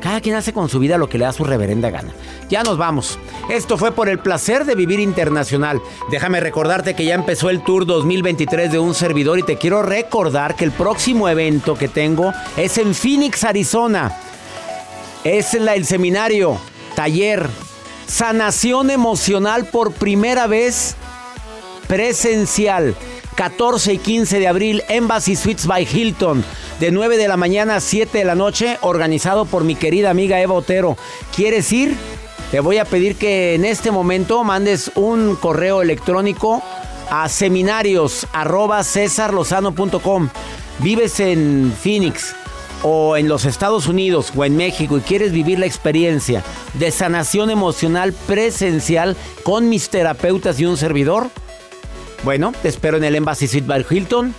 Cada 0.06 0.20
quien 0.20 0.36
hace 0.36 0.52
con 0.52 0.68
su 0.68 0.78
vida 0.78 0.98
lo 0.98 1.08
que 1.08 1.18
le 1.18 1.24
da 1.24 1.32
su 1.32 1.42
reverenda 1.42 1.90
gana. 1.90 2.12
Ya 2.48 2.62
nos 2.62 2.78
vamos. 2.78 3.18
Esto 3.50 3.76
fue 3.76 3.90
por 3.90 4.08
el 4.08 4.20
placer 4.20 4.64
de 4.64 4.76
vivir 4.76 5.00
internacional. 5.00 5.82
Déjame 6.12 6.38
recordarte 6.38 6.94
que 6.94 7.04
ya 7.04 7.16
empezó 7.16 7.50
el 7.50 7.60
Tour 7.64 7.86
2023 7.86 8.70
de 8.70 8.78
un 8.78 8.94
servidor 8.94 9.40
y 9.40 9.42
te 9.42 9.56
quiero 9.58 9.82
recordar 9.82 10.54
que 10.54 10.62
el 10.62 10.70
próximo 10.70 11.28
evento 11.28 11.74
que 11.74 11.88
tengo 11.88 12.32
es 12.56 12.78
en 12.78 12.94
Phoenix, 12.94 13.42
Arizona. 13.42 14.16
Es 15.24 15.54
la- 15.54 15.74
el 15.74 15.84
seminario, 15.84 16.56
taller, 16.94 17.48
sanación 18.06 18.90
emocional 18.92 19.64
por 19.66 19.90
primera 19.90 20.46
vez 20.46 20.94
presencial. 21.88 22.94
14 23.36 23.92
y 23.92 23.98
15 23.98 24.38
de 24.38 24.48
abril, 24.48 24.82
Embassy 24.88 25.36
Suites 25.36 25.66
by 25.66 25.86
Hilton. 25.86 26.42
De 26.80 26.90
9 26.90 27.18
de 27.18 27.28
la 27.28 27.36
mañana 27.36 27.76
a 27.76 27.80
7 27.80 28.18
de 28.18 28.24
la 28.24 28.34
noche, 28.34 28.78
organizado 28.80 29.44
por 29.44 29.62
mi 29.62 29.76
querida 29.76 30.10
amiga 30.10 30.40
Eva 30.40 30.54
Otero. 30.54 30.96
¿Quieres 31.34 31.70
ir? 31.70 31.94
Te 32.50 32.60
voy 32.60 32.78
a 32.78 32.84
pedir 32.86 33.16
que 33.16 33.54
en 33.54 33.64
este 33.64 33.90
momento 33.90 34.42
mandes 34.42 34.90
un 34.94 35.36
correo 35.36 35.82
electrónico 35.82 36.62
a 37.10 37.28
seminarios. 37.28 38.26
Vives 40.78 41.20
en 41.20 41.74
Phoenix 41.78 42.34
o 42.82 43.16
en 43.16 43.28
los 43.28 43.44
Estados 43.44 43.86
Unidos 43.86 44.32
o 44.36 44.44
en 44.44 44.56
México 44.56 44.98
y 44.98 45.00
quieres 45.00 45.32
vivir 45.32 45.58
la 45.58 45.66
experiencia 45.66 46.42
de 46.74 46.90
sanación 46.90 47.50
emocional 47.50 48.12
presencial 48.12 49.16
con 49.42 49.68
mis 49.68 49.88
terapeutas 49.88 50.60
y 50.60 50.66
un 50.66 50.76
servidor, 50.76 51.30
bueno, 52.24 52.52
te 52.62 52.68
espero 52.68 52.96
en 52.96 53.04
el 53.04 53.14
Embassy 53.14 53.46
Suite 53.48 53.66
by 53.66 53.86
Hilton. 53.88 54.34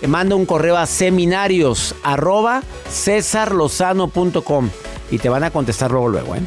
Te 0.00 0.08
manda 0.08 0.34
un 0.34 0.46
correo 0.46 0.76
a 0.76 0.86
seminarios 0.86 1.94
arroba 2.02 2.62
cesarlozano.com 2.88 4.70
y 5.10 5.18
te 5.18 5.28
van 5.28 5.44
a 5.44 5.50
contestar 5.50 5.90
luego 5.90 6.08
luego, 6.08 6.34
¿eh? 6.34 6.40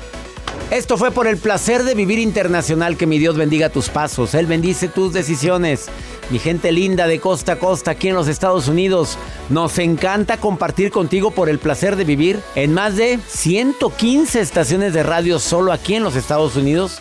Esto 0.72 0.98
fue 0.98 1.12
por 1.12 1.28
el 1.28 1.38
placer 1.38 1.84
de 1.84 1.94
vivir 1.94 2.18
internacional. 2.18 2.98
Que 2.98 3.06
mi 3.06 3.20
Dios 3.20 3.38
bendiga 3.38 3.70
tus 3.70 3.90
pasos. 3.90 4.34
Él 4.34 4.48
bendice 4.48 4.88
tus 4.88 5.14
decisiones. 5.14 5.86
Mi 6.32 6.40
gente 6.40 6.72
linda 6.72 7.08
de 7.08 7.20
costa 7.20 7.54
a 7.54 7.60
costa 7.60 7.92
aquí 7.92 8.10
en 8.10 8.16
los 8.16 8.28
Estados 8.28 8.68
Unidos. 8.68 9.18
Nos 9.50 9.78
encanta 9.78 10.38
compartir 10.38 10.90
contigo 10.90 11.32
por 11.32 11.50
el 11.50 11.60
placer 11.60 11.96
de 11.96 12.04
vivir 12.04 12.42
en 12.56 12.74
más 12.74 12.96
de 12.96 13.20
115 13.28 14.42
estaciones 14.42 14.94
de 14.94 15.04
radio 15.04 15.38
solo 15.38 15.72
aquí 15.72 15.96
en 15.96 16.04
los 16.04 16.16
Estados 16.16 16.56
Unidos. 16.56 17.00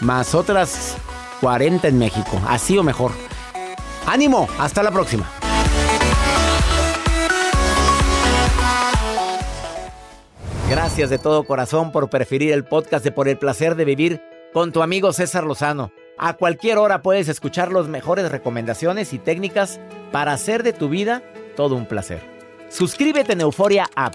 Más 0.00 0.34
otras 0.34 0.96
40 1.42 1.88
en 1.88 1.98
México. 1.98 2.40
Así 2.46 2.78
o 2.78 2.84
mejor. 2.84 3.10
Ánimo. 4.06 4.48
Hasta 4.58 4.82
la 4.82 4.92
próxima. 4.92 5.28
Gracias 10.70 11.10
de 11.10 11.18
todo 11.18 11.44
corazón 11.44 11.90
por 11.90 12.08
preferir 12.08 12.52
el 12.52 12.64
podcast 12.64 13.04
de 13.04 13.10
Por 13.10 13.28
el 13.28 13.36
placer 13.36 13.74
de 13.74 13.84
vivir 13.84 14.22
con 14.54 14.72
tu 14.72 14.82
amigo 14.82 15.12
César 15.12 15.44
Lozano. 15.44 15.90
A 16.16 16.34
cualquier 16.34 16.78
hora 16.78 17.02
puedes 17.02 17.28
escuchar 17.28 17.72
las 17.72 17.88
mejores 17.88 18.30
recomendaciones 18.30 19.12
y 19.12 19.18
técnicas 19.18 19.80
para 20.12 20.32
hacer 20.32 20.62
de 20.62 20.72
tu 20.72 20.88
vida 20.88 21.22
todo 21.56 21.74
un 21.74 21.86
placer. 21.86 22.22
Suscríbete 22.68 23.32
en 23.32 23.40
Euforia 23.40 23.86
App 23.96 24.14